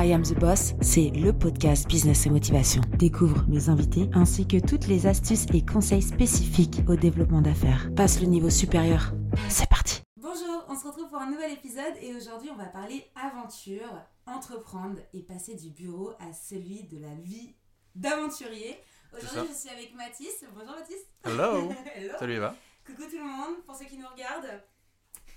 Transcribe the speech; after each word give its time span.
I 0.00 0.12
Am 0.12 0.22
the 0.22 0.38
Boss, 0.38 0.74
c'est 0.80 1.10
le 1.10 1.32
podcast 1.36 1.88
Business 1.88 2.24
et 2.24 2.30
Motivation. 2.30 2.82
Découvre 2.98 3.44
mes 3.48 3.68
invités 3.68 4.08
ainsi 4.14 4.46
que 4.46 4.64
toutes 4.64 4.86
les 4.86 5.08
astuces 5.08 5.46
et 5.52 5.66
conseils 5.66 6.02
spécifiques 6.02 6.82
au 6.86 6.94
développement 6.94 7.42
d'affaires. 7.42 7.90
Passe 7.96 8.20
le 8.20 8.28
niveau 8.28 8.48
supérieur. 8.48 9.12
C'est 9.48 9.68
parti. 9.68 10.00
Bonjour, 10.16 10.64
on 10.68 10.76
se 10.76 10.86
retrouve 10.86 11.08
pour 11.08 11.18
un 11.20 11.28
nouvel 11.28 11.50
épisode 11.50 11.94
et 12.00 12.14
aujourd'hui 12.14 12.48
on 12.48 12.54
va 12.54 12.66
parler 12.66 13.10
aventure, 13.16 13.90
entreprendre 14.24 15.00
et 15.14 15.22
passer 15.24 15.56
du 15.56 15.70
bureau 15.70 16.12
à 16.20 16.32
celui 16.32 16.84
de 16.84 17.00
la 17.00 17.14
vie 17.16 17.56
d'aventurier. 17.96 18.78
Aujourd'hui 19.12 19.50
je 19.52 19.58
suis 19.58 19.70
avec 19.70 19.96
Mathis. 19.96 20.44
Bonjour 20.54 20.76
Mathis. 20.76 21.08
Hello. 21.24 21.72
Hello. 21.96 22.12
Salut 22.20 22.34
Eva. 22.34 22.54
Coucou 22.86 23.02
tout 23.02 23.18
le 23.18 23.24
monde, 23.24 23.64
pour 23.66 23.74
ceux 23.74 23.86
qui 23.86 23.98
nous 23.98 24.06
regardent. 24.06 24.62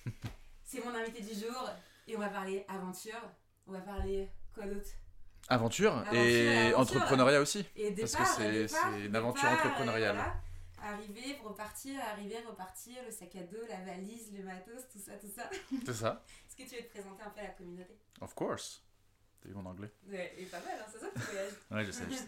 C'est 0.63 0.85
mon 0.85 0.93
invité 0.93 1.23
du 1.23 1.33
jour 1.33 1.67
et 2.07 2.15
on 2.15 2.19
va 2.19 2.29
parler 2.29 2.63
aventure. 2.69 3.19
On 3.65 3.71
va 3.71 3.79
parler 3.79 4.29
quoi 4.53 4.65
d'autre? 4.65 4.89
Aventure, 5.49 5.91
Aventure 5.93 6.17
et, 6.17 6.69
aventure. 6.73 6.95
entrepreneuriat 6.97 7.41
aussi. 7.41 7.65
Et 7.77 7.91
Parce 7.91 8.15
que 8.15 8.23
c'est- 8.25 9.05
une 9.05 9.15
aventure 9.15 9.49
départ, 9.49 9.53
entrepreneuriale. 9.53 10.15
voilà. 10.15 10.41
Arriver, 10.83 11.37
repartir, 11.43 11.99
arriver, 12.11 12.37
repartir, 12.47 12.95
le 13.05 13.11
sac 13.11 13.35
à 13.35 13.43
dos, 13.43 13.61
la 13.69 13.81
valise, 13.85 14.31
le 14.35 14.43
matos, 14.43 14.87
tout 14.91 14.97
ça, 14.99 15.11
tout 15.13 15.27
ça. 15.35 15.49
C'est 15.85 15.93
ça. 15.93 16.23
Est-ce 16.49 16.55
que 16.63 16.69
tu 16.69 16.75
veux 16.81 16.87
te 16.87 16.91
présenter 16.91 17.21
un 17.23 17.29
peu 17.29 17.39
à 17.39 17.43
la 17.43 17.49
communauté? 17.49 17.95
Of 18.21 18.33
course. 18.33 18.83
T'as 19.41 19.49
vu 19.49 19.55
mon 19.55 19.65
anglais? 19.65 19.91
Ouais, 20.07 20.33
et 20.37 20.45
pas 20.45 20.59
mal, 20.59 20.69
hein, 20.79 20.85
c'est 20.91 20.99
ça 20.99 21.07
que 21.09 21.19
tu 21.19 21.25
voyages. 21.25 21.53
Ouais, 21.71 21.85
je 21.85 21.91
sais. 21.91 22.05
je 22.09 22.15
sais. 22.15 22.25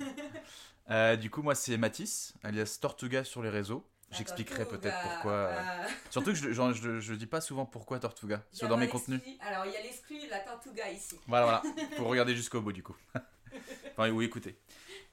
Euh, 0.90 1.16
du 1.16 1.30
coup, 1.30 1.42
moi, 1.42 1.56
c'est 1.56 1.78
Mathis, 1.78 2.34
alias 2.44 2.78
Tortuga 2.82 3.24
sur 3.24 3.42
les 3.42 3.50
réseaux. 3.50 3.88
J'expliquerai 4.14 4.66
peut-être 4.66 4.98
pourquoi. 5.02 5.32
euh, 5.34 5.60
euh, 5.60 5.88
Surtout 6.10 6.32
que 6.32 6.38
je, 6.38 6.52
genre, 6.52 6.74
je, 6.74 7.00
je 7.00 7.14
dis 7.14 7.26
pas 7.26 7.42
souvent 7.42 7.66
pourquoi 7.66 8.00
Tortuga 8.00 8.44
sur 8.52 8.68
dans 8.68 8.78
mes 8.78 8.88
contenus. 8.88 9.22
Alors, 9.40 9.66
il 9.66 9.74
y 9.74 9.76
a 9.76 9.82
l'exclu, 9.82 10.18
la 10.30 10.40
tortuga 10.40 10.90
ici. 10.92 11.18
Voilà, 11.28 11.46
voilà. 11.46 11.64
Faut 11.98 12.06
regarder 12.06 12.36
jusqu'au 12.36 12.62
bout, 12.62 12.72
du 12.72 12.84
coup. 12.84 12.96
enfin, 13.98 14.10
ou 14.12 14.22
écouter. 14.22 14.58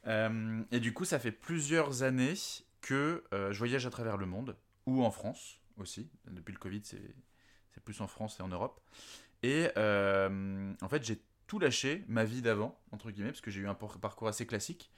Euh, 0.07 0.63
et 0.71 0.81
du 0.81 0.93
coup, 0.93 1.05
ça 1.05 1.19
fait 1.19 1.33
plusieurs 1.33 2.03
années 2.03 2.35
que 2.81 3.25
euh, 3.33 3.53
je 3.53 3.59
voyage 3.59 3.87
à 3.87 3.91
travers 3.91 4.17
le 4.17 4.27
monde, 4.27 4.57
ou 4.87 5.05
en 5.05 5.11
France 5.11 5.61
aussi. 5.77 6.09
Depuis 6.31 6.53
le 6.53 6.59
Covid, 6.59 6.83
c'est 6.85 7.15
plus 7.85 8.01
en 8.03 8.07
France 8.07 8.39
et 8.41 8.43
en 8.43 8.49
Europe. 8.49 8.81
Et 9.43 9.69
en 9.77 10.89
fait, 10.89 11.03
j'ai 11.05 11.23
tout 11.47 11.59
lâché, 11.59 12.05
ma 12.09 12.25
vie 12.25 12.43
d'avant, 12.43 12.79
entre 12.93 13.11
guillemets, 13.11 13.31
parce 13.31 13.41
que 13.41 13.51
j'ai 13.51 13.61
eu 13.61 13.69
un 13.69 13.75
par- 13.75 13.99
parcours 13.99 14.29
assez 14.29 14.47
classique. 14.47 14.91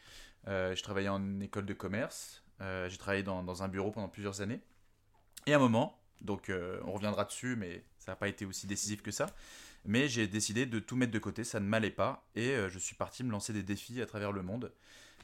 Je 0.47 0.83
travaillais 0.83 1.09
en 1.09 1.41
école 1.41 1.65
de 1.67 1.75
commerce, 1.75 2.42
euh, 2.63 2.89
j'ai 2.89 2.97
travaillé 2.97 3.23
dans, 3.23 3.43
dans 3.43 3.63
un 3.63 3.69
bureau 3.69 3.91
pendant 3.91 4.09
plusieurs 4.09 4.41
années. 4.41 4.61
Et 5.47 5.53
à 5.53 5.57
un 5.57 5.59
moment, 5.59 6.01
donc 6.21 6.49
euh, 6.49 6.81
on 6.85 6.93
reviendra 6.93 7.25
dessus, 7.25 7.57
mais 7.57 7.85
ça 7.99 8.13
n'a 8.13 8.17
pas 8.17 8.29
été 8.29 8.47
aussi 8.47 8.67
décisif 8.67 9.03
que 9.03 9.11
ça. 9.11 9.27
Mais 9.85 10.09
j'ai 10.09 10.29
décidé 10.29 10.65
de 10.65 10.79
tout 10.79 10.95
mettre 10.95 11.13
de 11.13 11.19
côté, 11.19 11.43
ça 11.43 11.59
ne 11.59 11.67
m'allait 11.67 11.91
pas, 11.91 12.25
et 12.37 12.51
euh, 12.51 12.71
je 12.71 12.79
suis 12.79 12.95
parti 12.95 13.25
me 13.25 13.33
lancer 13.33 13.53
des 13.53 13.65
défis 13.65 14.01
à 14.01 14.07
travers 14.07 14.33
le 14.33 14.43
monde, 14.43 14.73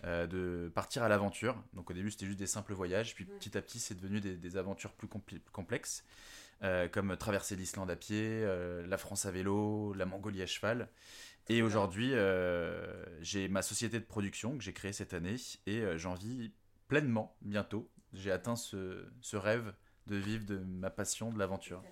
de 0.04 0.70
partir 0.76 1.02
à 1.02 1.08
l'aventure. 1.08 1.60
Donc 1.72 1.90
au 1.90 1.92
début 1.92 2.12
c'était 2.12 2.26
juste 2.26 2.38
des 2.38 2.46
simples 2.46 2.72
voyages, 2.72 3.16
puis 3.16 3.24
petit 3.24 3.58
à 3.58 3.62
petit 3.62 3.80
c'est 3.80 3.96
devenu 3.96 4.20
des, 4.20 4.36
des 4.36 4.56
aventures 4.56 4.92
plus 4.92 5.08
complexes, 5.50 6.04
comme 6.92 7.16
traverser 7.16 7.56
l'Islande 7.56 7.90
à 7.90 7.96
pied, 7.96 8.46
la 8.86 8.96
France 8.96 9.26
à 9.26 9.32
vélo, 9.32 9.94
la 9.94 10.06
Mongolie 10.06 10.40
à 10.40 10.46
cheval. 10.46 10.88
Et 11.48 11.62
aujourd'hui 11.62 12.12
j'ai 13.22 13.48
ma 13.48 13.62
société 13.62 13.98
de 13.98 14.04
production 14.04 14.56
que 14.56 14.62
j'ai 14.62 14.72
créée 14.72 14.92
cette 14.92 15.14
année, 15.14 15.34
et 15.66 15.82
j'en 15.96 16.14
vis 16.14 16.52
pleinement 16.88 17.36
bientôt. 17.42 17.88
J'ai 18.12 18.32
atteint 18.32 18.56
ce, 18.56 19.06
ce 19.20 19.36
rêve 19.36 19.74
de 20.06 20.16
vivre 20.16 20.46
de 20.46 20.56
ma 20.58 20.90
passion, 20.90 21.30
de 21.30 21.38
l'aventure. 21.38 21.84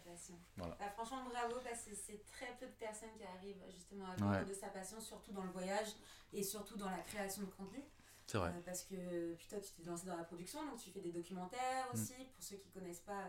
Voilà. 0.56 0.74
Bah, 0.80 0.88
franchement, 0.94 1.24
bravo, 1.28 1.56
parce 1.62 1.82
que 1.84 1.94
c'est 1.94 2.24
très 2.26 2.56
peu 2.58 2.66
de 2.66 2.72
personnes 2.72 3.12
qui 3.18 3.24
arrivent 3.24 3.62
justement 3.70 4.06
à 4.06 4.14
vivre 4.16 4.30
Ouais. 4.30 4.44
de 4.46 4.54
sa 4.54 4.68
passion, 4.68 4.98
surtout 5.00 5.32
dans 5.32 5.42
le 5.44 5.50
voyage 5.50 5.88
et 6.32 6.42
surtout 6.42 6.76
dans 6.78 6.88
la 6.88 6.98
création 7.00 7.42
de 7.42 7.50
contenu. 7.50 7.82
C'est 8.26 8.38
vrai. 8.38 8.48
Euh, 8.56 8.60
parce 8.64 8.82
que 8.84 9.34
putain, 9.34 9.60
tu 9.60 9.70
t'es 9.72 9.82
lancé 9.84 10.06
dans 10.06 10.16
la 10.16 10.24
production, 10.24 10.64
donc 10.66 10.78
tu 10.80 10.90
fais 10.90 11.00
des 11.00 11.12
documentaires 11.12 11.86
Mm. 11.92 12.00
aussi. 12.00 12.14
Pour 12.34 12.42
ceux 12.42 12.56
qui 12.56 12.70
connaissent 12.70 13.00
pas 13.00 13.24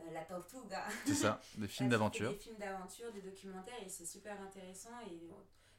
euh, 0.00 0.10
la 0.12 0.24
Tortuga, 0.24 0.84
C'est 1.06 1.14
ça, 1.14 1.40
des 1.56 1.68
films 1.68 1.88
d'aventure. 1.88 2.30
Des 2.32 2.36
films 2.36 2.58
d'aventure, 2.58 3.12
des 3.12 3.22
documentaires, 3.22 3.80
et 3.82 3.88
c'est 3.88 4.04
super 4.04 4.38
intéressant. 4.42 4.98
Et 5.06 5.30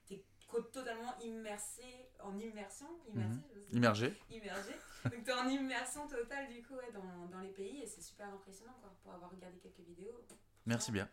tu 0.08 0.14
es 0.14 0.26
totalement 0.62 1.18
immersé, 1.20 1.84
en 2.20 2.38
immersion, 2.38 2.88
immersé, 3.08 3.40
Mhm. 3.40 3.42
Immergé. 3.72 4.14
immergé. 4.30 4.72
Donc 5.06 5.24
tu 5.24 5.30
es 5.30 5.34
en 5.34 5.48
immersion 5.50 6.08
totale 6.08 6.48
du 6.50 6.62
coup 6.64 6.76
ouais, 6.76 6.92
dans, 6.94 7.26
dans 7.28 7.40
les 7.40 7.50
pays, 7.52 7.82
et 7.84 7.88
c'est 7.88 8.02
super 8.02 8.28
impressionnant 8.28 8.74
quoi, 8.82 8.92
pour 9.04 9.14
avoir 9.14 9.32
regardé 9.32 9.58
quelques 9.60 9.80
vidéos. 9.88 10.26
Merci 10.66 10.92
bien. 10.92 11.10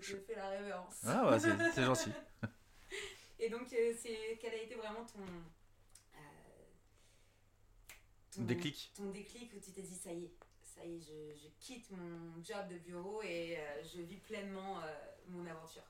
Je 0.00 0.16
te 0.16 0.20
fais 0.20 0.34
la 0.34 0.48
révérence. 0.50 0.96
Ah 1.04 1.30
ouais, 1.30 1.38
c'est 1.38 1.56
c'est 1.74 1.84
gentil. 1.84 2.12
Et 3.38 3.48
donc, 3.50 3.70
euh, 3.72 3.92
c'est 3.98 4.38
quel 4.40 4.54
a 4.54 4.62
été 4.62 4.74
vraiment 4.74 5.04
ton, 5.04 5.20
euh, 5.20 6.18
ton 8.34 8.42
Déclic. 8.42 8.92
Ton 8.96 9.10
déclic 9.10 9.52
où 9.54 9.60
tu 9.60 9.72
t'es 9.72 9.82
dit 9.82 9.94
ça 9.94 10.12
y 10.12 10.24
est, 10.24 10.34
ça 10.62 10.84
y 10.84 10.96
est, 10.96 11.00
je, 11.00 11.34
je 11.38 11.48
quitte 11.60 11.90
mon 11.90 12.42
job 12.42 12.66
de 12.68 12.78
bureau 12.78 13.22
et 13.22 13.58
euh, 13.58 13.82
je 13.84 14.00
vis 14.02 14.16
pleinement 14.16 14.80
euh, 14.82 14.94
mon 15.28 15.46
aventure? 15.46 15.82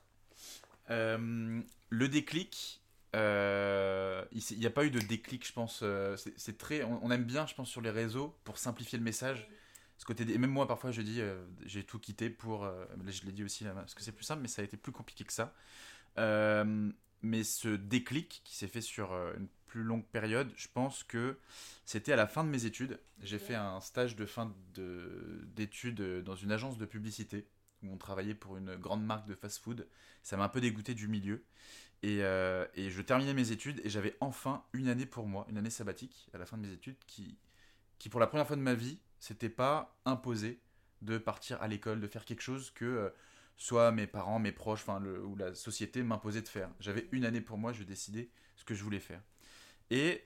Euh, 0.89 1.61
le 1.89 2.07
déclic, 2.09 2.81
euh, 3.15 4.23
il 4.31 4.59
n'y 4.59 4.65
a 4.65 4.69
pas 4.69 4.85
eu 4.85 4.91
de 4.91 4.99
déclic, 4.99 5.45
je 5.47 5.53
pense. 5.53 5.81
euh, 5.83 6.15
c'est 6.37 6.57
très, 6.57 6.83
on, 6.83 7.03
on 7.05 7.11
aime 7.11 7.23
bien, 7.25 7.45
je 7.47 7.55
pense, 7.55 7.69
sur 7.69 7.81
les 7.81 7.89
réseaux 7.91 8.37
pour 8.43 8.57
simplifier 8.57 8.97
le 8.97 9.03
message. 9.03 9.47
Ce 9.97 10.05
côté, 10.05 10.25
des- 10.25 10.33
et 10.33 10.37
même 10.37 10.51
moi, 10.51 10.67
parfois, 10.67 10.91
je 10.91 11.01
dis, 11.01 11.21
euh, 11.21 11.43
j'ai 11.65 11.83
tout 11.83 11.99
quitté 11.99 12.29
pour. 12.29 12.69
je 13.07 13.25
l'ai 13.25 13.31
dit 13.31 13.43
aussi 13.43 13.63
là, 13.63 13.71
parce 13.71 13.93
que 13.95 14.03
c'est 14.03 14.11
plus 14.11 14.25
simple, 14.25 14.41
mais 14.41 14.47
ça 14.47 14.61
a 14.61 14.65
été 14.65 14.77
plus 14.77 14.91
compliqué 14.91 15.23
que 15.23 15.33
ça. 15.33 15.53
Mais 17.23 17.43
ce 17.43 17.69
déclic 17.69 18.41
qui 18.43 18.55
s'est 18.55 18.67
fait 18.67 18.81
sur 18.81 19.11
une 19.37 19.47
plus 19.65 19.83
longue 19.83 20.05
période, 20.05 20.51
je 20.55 20.67
pense 20.73 21.03
que 21.03 21.37
c'était 21.83 22.13
à 22.13 22.15
la 22.15 22.27
fin 22.27 22.43
de 22.43 22.49
mes 22.49 22.65
études. 22.65 22.99
J'ai 23.21 23.39
fait 23.39 23.55
un 23.55 23.81
stage 23.81 24.15
de 24.15 24.25
fin 24.25 24.53
de- 24.75 25.41
d'études 25.55 26.23
dans 26.23 26.35
une 26.35 26.51
agence 26.51 26.77
de 26.77 26.85
publicité 26.85 27.45
où 27.83 27.91
on 27.91 27.97
travaillait 27.97 28.35
pour 28.35 28.57
une 28.57 28.75
grande 28.75 29.05
marque 29.05 29.27
de 29.27 29.35
fast-food. 29.35 29.87
Ça 30.23 30.37
m'a 30.37 30.45
un 30.45 30.49
peu 30.49 30.61
dégoûté 30.61 30.93
du 30.93 31.07
milieu. 31.07 31.43
Et, 32.03 32.19
euh, 32.21 32.65
et 32.75 32.89
je 32.89 33.01
terminais 33.01 33.33
mes 33.33 33.51
études 33.51 33.81
et 33.83 33.89
j'avais 33.89 34.15
enfin 34.19 34.63
une 34.73 34.87
année 34.87 35.07
pour 35.07 35.25
moi, 35.25 35.45
une 35.49 35.57
année 35.57 35.71
sabbatique 35.71 36.29
à 36.33 36.37
la 36.37 36.45
fin 36.45 36.57
de 36.57 36.61
mes 36.61 36.71
études 36.71 36.97
qui, 37.07 37.39
qui 37.97 38.09
pour 38.09 38.19
la 38.19 38.27
première 38.27 38.45
fois 38.45 38.55
de 38.55 38.61
ma 38.61 38.75
vie, 38.75 38.99
c'était 39.19 39.49
pas 39.49 39.97
imposé 40.05 40.61
de 41.01 41.17
partir 41.17 41.61
à 41.61 41.67
l'école, 41.67 41.99
de 41.99 42.07
faire 42.07 42.25
quelque 42.25 42.41
chose 42.41 42.69
que 42.71 42.85
euh, 42.85 43.09
soit 43.55 43.91
mes 43.91 44.05
parents, 44.05 44.37
mes 44.37 44.51
proches, 44.51 44.81
enfin 44.81 45.03
ou 45.03 45.35
la 45.35 45.55
société 45.55 46.03
m'imposait 46.03 46.43
de 46.43 46.47
faire. 46.47 46.69
J'avais 46.79 47.07
une 47.11 47.25
année 47.25 47.41
pour 47.41 47.57
moi, 47.57 47.73
je 47.73 47.83
décidais 47.83 48.29
ce 48.55 48.63
que 48.63 48.75
je 48.75 48.83
voulais 48.83 48.99
faire. 48.99 49.21
Et 49.89 50.23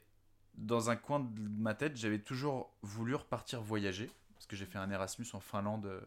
dans 0.56 0.90
un 0.90 0.96
coin 0.98 1.22
de 1.22 1.40
ma 1.40 1.74
tête, 1.74 1.96
j'avais 1.96 2.20
toujours 2.20 2.76
voulu 2.82 3.16
repartir 3.16 3.62
voyager 3.62 4.10
parce 4.34 4.48
que 4.48 4.56
j'ai 4.56 4.66
fait 4.66 4.80
un 4.80 4.90
Erasmus 4.90 5.28
en 5.34 5.40
Finlande 5.40 5.86
euh, 5.86 6.02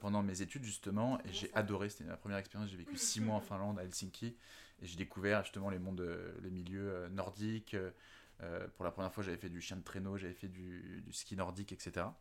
pendant 0.00 0.22
mes 0.22 0.42
études 0.42 0.64
justement 0.64 1.18
et 1.24 1.32
j'ai 1.32 1.50
adoré. 1.54 1.88
C'était 1.90 2.04
ma 2.04 2.16
première 2.16 2.38
expérience. 2.38 2.70
J'ai 2.70 2.76
vécu 2.76 2.96
six 2.96 3.20
mois 3.20 3.36
en 3.36 3.40
Finlande 3.42 3.78
à 3.78 3.84
Helsinki 3.84 4.36
et 4.82 4.86
j'ai 4.86 4.96
découvert 4.96 5.42
justement 5.44 5.70
les 5.70 5.78
mondes, 5.78 6.00
euh, 6.00 6.32
les 6.42 6.50
milieux 6.50 6.88
euh, 6.90 7.08
nordiques. 7.10 7.74
euh, 7.74 7.90
euh, 8.42 8.66
pour 8.76 8.84
la 8.84 8.90
première 8.90 9.12
fois, 9.12 9.22
j'avais 9.22 9.36
fait 9.36 9.50
du 9.50 9.60
chien 9.60 9.76
de 9.76 9.82
traîneau, 9.82 10.16
j'avais 10.16 10.32
fait 10.34 10.48
du, 10.48 11.02
du 11.04 11.12
ski 11.12 11.36
nordique, 11.36 11.72
etc. 11.72 12.18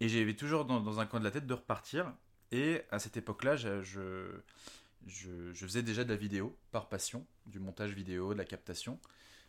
Et 0.00 0.08
j'avais 0.08 0.34
toujours 0.34 0.64
dans, 0.64 0.80
dans 0.80 1.00
un 1.00 1.06
coin 1.06 1.20
de 1.20 1.24
la 1.24 1.30
tête 1.30 1.46
de 1.46 1.54
repartir. 1.54 2.12
Et 2.52 2.82
à 2.90 2.98
cette 2.98 3.16
époque-là, 3.16 3.56
je, 3.56 3.82
je, 3.82 4.40
je- 5.06 5.52
je 5.52 5.66
faisais 5.66 5.82
déjà 5.82 6.04
de 6.04 6.10
la 6.10 6.16
vidéo 6.16 6.56
par 6.72 6.88
passion, 6.88 7.26
du 7.46 7.58
montage 7.60 7.92
vidéo, 7.92 8.32
de 8.34 8.38
la 8.38 8.44
captation. 8.44 8.98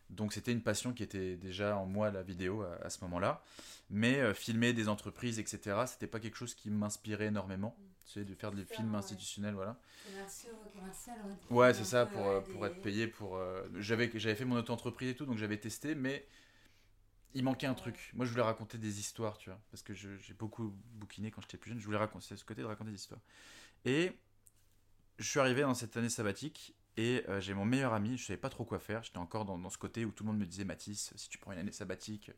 Donc 0.10 0.34
c'était 0.34 0.52
une 0.52 0.62
passion 0.62 0.94
qui 0.94 1.04
était 1.04 1.36
déjà 1.36 1.78
en 1.78 1.86
moi, 1.86 2.12
la 2.12 2.24
vidéo, 2.24 2.62
à, 2.64 2.86
à 2.86 2.90
ce 2.90 3.02
moment-là. 3.02 3.44
Mais 3.90 4.20
euh, 4.20 4.34
filmer 4.34 4.74
des 4.74 4.90
entreprises, 4.90 5.40
etc., 5.40 5.84
c'était 5.88 6.08
pas 6.08 6.20
quelque 6.20 6.38
chose 6.38 6.54
qui 6.54 6.70
m'inspirait 6.70 7.28
énormément. 7.28 7.76
Tu 8.06 8.14
sais, 8.14 8.26
de 8.26 8.34
faire 8.36 8.52
des 8.54 8.64
films 8.64 8.92
ouais. 8.92 9.00
institutionnels, 9.00 9.54
voilà. 9.54 9.78
Commercial, 10.06 10.54
commercial. 10.74 11.18
ouais. 11.50 11.74
C'est 11.74 11.84
ça, 11.84 12.06
pour, 12.06 12.26
euh, 12.26 12.40
pour 12.40 12.66
être 12.66 12.82
payé. 12.82 13.08
Pour, 13.08 13.36
euh, 13.36 13.68
j'avais, 13.80 14.10
j'avais 14.16 14.36
fait 14.36 14.46
mon 14.46 14.56
auto-entreprise 14.56 15.10
et 15.10 15.16
tout, 15.16 15.26
donc 15.26 15.38
j'avais 15.38 15.58
testé, 15.58 15.94
mais 15.94 16.26
il 17.34 17.44
manquait 17.44 17.68
un 17.68 17.74
truc. 17.74 18.12
Moi, 18.14 18.26
je 18.26 18.32
voulais 18.32 18.44
raconter 18.44 18.78
des 18.78 19.00
histoires, 19.00 19.38
tu 19.38 19.50
vois, 19.50 19.60
parce 19.72 19.84
que 19.84 19.94
j'ai 19.94 20.34
beaucoup 20.34 20.74
bouquiné 20.94 21.32
quand 21.32 21.42
j'étais 21.42 21.58
plus 21.58 21.72
jeune. 21.72 21.80
Je 21.80 21.86
voulais 21.86 21.98
raconter 21.98 22.36
ce 22.36 22.46
côté 22.46 22.62
de 22.62 22.68
raconter 22.68 22.92
des 22.92 22.98
histoires. 22.98 23.20
Et 23.84 24.14
je 25.20 25.30
suis 25.30 25.40
arrivé 25.40 25.62
dans 25.62 25.74
cette 25.74 25.98
année 25.98 26.10
sabbatique 26.10 26.74
et 26.98 27.24
euh, 27.30 27.40
j'ai 27.40 27.54
mon 27.54 27.66
meilleur 27.66 27.94
ami, 27.94 28.18
je 28.18 28.26
savais 28.26 28.38
pas 28.38 28.50
trop 28.50 28.66
quoi 28.66 28.80
faire. 28.80 29.04
J'étais 29.04 29.18
encore 29.20 29.46
dans, 29.46 29.58
dans 29.58 29.70
ce 29.70 29.78
côté 29.78 30.06
où 30.06 30.12
tout 30.12 30.24
le 30.24 30.30
monde 30.30 30.40
me 30.40 30.46
disait 30.46 30.66
Mathis, 30.66 31.14
si 31.16 31.30
tu 31.30 31.38
prends 31.38 31.52
une 31.52 31.60
année 31.60 31.72
sabbatique, 31.72 32.32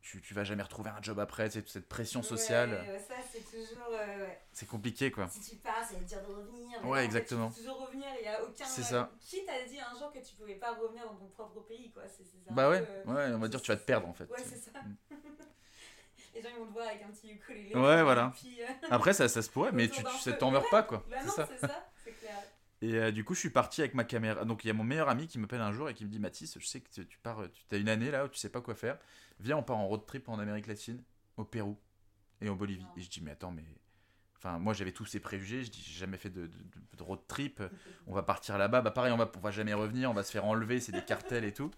tu, 0.00 0.20
tu 0.22 0.34
vas 0.34 0.44
jamais 0.44 0.62
retrouver 0.62 0.90
un 0.90 1.02
job 1.02 1.18
après, 1.18 1.50
c'est 1.50 1.62
toute 1.62 1.70
cette 1.72 1.88
pression 1.88 2.22
sociale. 2.22 2.70
Ouais, 2.70 2.92
ouais, 2.92 3.04
ça, 3.06 3.14
c'est 3.32 3.40
toujours. 3.44 3.92
euh, 3.92 4.24
ouais. 4.26 4.38
C'est 4.52 4.66
compliqué, 4.66 5.10
quoi. 5.10 5.28
Si 5.28 5.40
tu 5.50 5.56
pars, 5.56 5.84
ça 5.84 5.94
va 5.94 6.00
être 6.00 6.08
dur 6.08 6.20
de 6.22 6.26
revenir. 6.34 6.78
Ouais, 6.84 6.90
en 6.90 6.94
fait, 6.94 7.04
exactement. 7.04 7.48
tu 7.50 7.54
peux 7.54 7.60
toujours 7.68 7.86
revenir, 7.86 8.06
il 8.18 8.22
n'y 8.22 8.28
a 8.28 8.42
aucun. 8.42 8.64
C'est 8.64 8.82
ça. 8.82 9.10
Qui 9.20 9.44
t'a 9.44 9.64
dit 9.68 9.78
un 9.78 9.96
jour 9.98 10.12
que 10.12 10.18
tu 10.18 10.34
pouvais 10.36 10.54
pas 10.54 10.72
revenir 10.74 11.04
dans 11.04 11.16
ton 11.16 11.26
propre 11.28 11.60
pays, 11.62 11.90
quoi 11.92 12.02
C'est 12.08 12.24
c'est 12.24 12.38
Bah 12.54 12.70
ouais, 12.70 12.82
euh, 13.06 13.14
ouais, 13.14 13.34
on 13.34 13.38
va 13.38 13.48
dire 13.48 13.60
tu 13.60 13.70
vas 13.70 13.76
te 13.76 13.84
perdre 13.84 14.08
en 14.08 14.14
fait. 14.14 14.24
Ouais, 14.24 14.36
c'est 14.38 14.56
ça. 14.56 14.70
Mm. 14.82 14.94
Les 16.34 16.42
gens 16.42 16.48
ils 16.54 16.58
vont 16.60 16.66
te 16.66 16.72
voir 16.72 16.86
avec 16.88 17.02
un 17.02 17.08
petit 17.10 17.30
ukulélé. 17.32 17.74
Ouais, 17.74 18.02
voilà. 18.02 18.32
Puis, 18.36 18.62
euh, 18.62 18.66
Après, 18.90 19.12
ça, 19.12 19.28
ça 19.28 19.42
se 19.42 19.50
pourrait, 19.50 19.72
mais 19.74 19.88
tu, 19.88 20.04
tu 20.04 20.18
ça 20.18 20.32
t'en 20.32 20.50
meurs 20.50 20.68
pas, 20.68 20.82
quoi. 20.82 21.04
Bah 21.10 21.16
C'est 21.20 21.26
non, 21.28 21.32
ça. 21.32 21.48
c'est 21.48 21.66
ça, 21.66 21.74
c'est. 21.96 21.97
Et 22.80 22.94
euh, 22.94 23.10
du 23.10 23.24
coup, 23.24 23.34
je 23.34 23.40
suis 23.40 23.50
parti 23.50 23.80
avec 23.80 23.94
ma 23.94 24.04
caméra. 24.04 24.44
Donc, 24.44 24.64
il 24.64 24.68
y 24.68 24.70
a 24.70 24.74
mon 24.74 24.84
meilleur 24.84 25.08
ami 25.08 25.26
qui 25.26 25.38
m'appelle 25.38 25.60
un 25.60 25.72
jour 25.72 25.88
et 25.88 25.94
qui 25.94 26.04
me 26.04 26.10
dit 26.10 26.20
Mathis, 26.20 26.58
je 26.58 26.66
sais 26.66 26.80
que 26.80 27.02
tu 27.02 27.18
pars, 27.18 27.42
tu 27.52 27.74
as 27.74 27.78
une 27.78 27.88
année 27.88 28.10
là 28.10 28.24
où 28.24 28.28
tu 28.28 28.38
sais 28.38 28.50
pas 28.50 28.60
quoi 28.60 28.74
faire. 28.74 28.98
Viens, 29.40 29.56
on 29.56 29.62
part 29.62 29.76
en 29.76 29.86
road 29.86 30.04
trip 30.06 30.28
en 30.28 30.38
Amérique 30.38 30.66
latine, 30.66 31.02
au 31.36 31.44
Pérou 31.44 31.76
et 32.40 32.48
en 32.48 32.54
Bolivie. 32.54 32.86
Et 32.96 33.00
je 33.00 33.10
dis 33.10 33.20
Mais 33.20 33.32
attends, 33.32 33.52
mais. 33.52 33.64
Enfin, 34.36 34.60
moi 34.60 34.72
j'avais 34.72 34.92
tous 34.92 35.04
ces 35.04 35.18
préjugés. 35.18 35.64
Je 35.64 35.70
dis 35.70 35.82
J'ai 35.84 35.98
jamais 35.98 36.16
fait 36.16 36.30
de, 36.30 36.46
de, 36.46 37.02
road 37.02 37.20
trip. 37.26 37.62
On 38.06 38.14
va 38.14 38.22
partir 38.22 38.56
là-bas. 38.58 38.82
Bah, 38.82 38.92
pareil, 38.92 39.12
on 39.12 39.16
va, 39.16 39.30
on 39.36 39.40
va 39.40 39.50
jamais 39.50 39.74
revenir. 39.74 40.10
On 40.10 40.14
va 40.14 40.22
se 40.22 40.30
faire 40.30 40.44
enlever. 40.44 40.80
C'est 40.80 40.92
des 40.92 41.04
cartels 41.04 41.44
et 41.44 41.52
tout. 41.52 41.72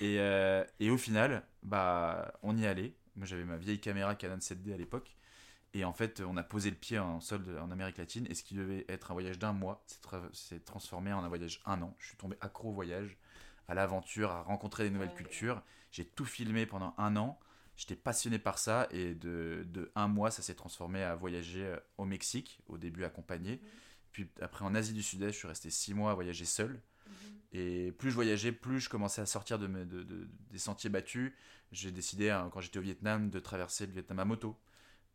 Et, 0.00 0.18
euh, 0.18 0.64
et, 0.80 0.90
au 0.90 0.96
final, 0.96 1.42
bah, 1.62 2.32
on 2.42 2.56
y 2.56 2.66
allait. 2.66 2.94
Moi 3.14 3.26
j'avais 3.26 3.44
ma 3.44 3.56
vieille 3.56 3.78
caméra 3.78 4.14
Canon 4.14 4.38
7D 4.38 4.72
à 4.72 4.76
l'époque. 4.76 5.14
Et 5.74 5.84
en 5.84 5.92
fait, 5.92 6.20
on 6.20 6.36
a 6.36 6.42
posé 6.42 6.70
le 6.70 6.76
pied 6.76 6.98
en 6.98 7.20
sol 7.20 7.44
en 7.58 7.70
Amérique 7.70 7.96
latine. 7.96 8.26
Et 8.28 8.34
ce 8.34 8.42
qui 8.42 8.54
devait 8.54 8.84
être 8.88 9.10
un 9.10 9.14
voyage 9.14 9.38
d'un 9.38 9.52
mois 9.52 9.84
s'est 10.32 10.60
transformé 10.60 11.12
en 11.12 11.24
un 11.24 11.28
voyage 11.28 11.60
un 11.64 11.80
an. 11.82 11.94
Je 11.98 12.08
suis 12.08 12.16
tombé 12.16 12.36
accro 12.40 12.68
au 12.68 12.72
voyage, 12.72 13.16
à 13.68 13.74
l'aventure, 13.74 14.30
à 14.30 14.42
rencontrer 14.42 14.84
des 14.84 14.90
nouvelles 14.90 15.14
cultures. 15.14 15.62
J'ai 15.90 16.04
tout 16.04 16.26
filmé 16.26 16.66
pendant 16.66 16.94
un 16.98 17.16
an. 17.16 17.38
J'étais 17.76 17.96
passionné 17.96 18.38
par 18.38 18.58
ça. 18.58 18.86
Et 18.90 19.14
de, 19.14 19.66
de 19.66 19.90
un 19.94 20.08
mois, 20.08 20.30
ça 20.30 20.42
s'est 20.42 20.54
transformé 20.54 21.02
à 21.02 21.14
voyager 21.14 21.64
euh, 21.64 21.76
au 21.96 22.04
Mexique, 22.04 22.60
au 22.66 22.76
début 22.76 23.04
accompagné. 23.04 23.52
Mhm. 23.52 23.68
Puis 24.12 24.28
après, 24.42 24.66
en 24.66 24.74
Asie 24.74 24.92
du 24.92 25.02
Sud-Est, 25.02 25.32
je 25.32 25.38
suis 25.38 25.48
resté 25.48 25.70
six 25.70 25.94
mois 25.94 26.10
à 26.10 26.14
voyager 26.14 26.44
seul. 26.44 26.72
Mhm. 26.72 27.14
Et 27.52 27.92
plus 27.92 28.10
je 28.10 28.14
voyageais, 28.14 28.52
plus 28.52 28.80
je 28.80 28.90
commençais 28.90 29.22
à 29.22 29.26
sortir 29.26 29.58
de, 29.58 29.66
de, 29.66 30.02
de 30.02 30.28
des 30.50 30.58
sentiers 30.58 30.90
battus. 30.90 31.32
J'ai 31.70 31.92
décidé, 31.92 32.28
hein, 32.28 32.50
quand 32.52 32.60
j'étais 32.60 32.78
au 32.78 32.82
Vietnam, 32.82 33.30
de 33.30 33.40
traverser 33.40 33.86
le 33.86 33.92
Vietnam 33.92 34.18
à 34.18 34.26
moto. 34.26 34.58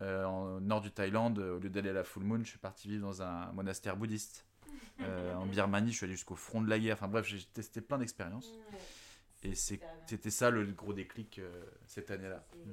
Euh, 0.01 0.25
en 0.25 0.59
nord 0.61 0.81
du 0.81 0.91
Thaïlande, 0.91 1.39
au 1.39 1.59
lieu 1.59 1.69
d'aller 1.69 1.89
à 1.89 1.93
la 1.93 2.03
Full 2.03 2.23
Moon, 2.23 2.39
je 2.43 2.49
suis 2.49 2.59
parti 2.59 2.87
vivre 2.87 3.07
dans 3.07 3.21
un 3.21 3.51
monastère 3.53 3.97
bouddhiste. 3.97 4.45
Euh, 5.01 5.35
en 5.35 5.45
Birmanie, 5.45 5.91
je 5.91 5.97
suis 5.97 6.05
allé 6.05 6.15
jusqu'au 6.15 6.33
front 6.33 6.59
de 6.59 6.67
la 6.67 6.79
guerre. 6.79 6.95
Enfin 6.95 7.07
bref, 7.07 7.27
j'ai 7.27 7.43
testé 7.53 7.81
plein 7.81 7.99
d'expériences. 7.99 8.51
et 9.43 9.53
c'était 9.53 10.31
ça 10.31 10.49
le 10.49 10.65
gros 10.65 10.91
déclic 10.91 11.37
euh, 11.37 11.65
cette 11.85 12.09
année-là. 12.09 12.43
Mm. 12.65 12.71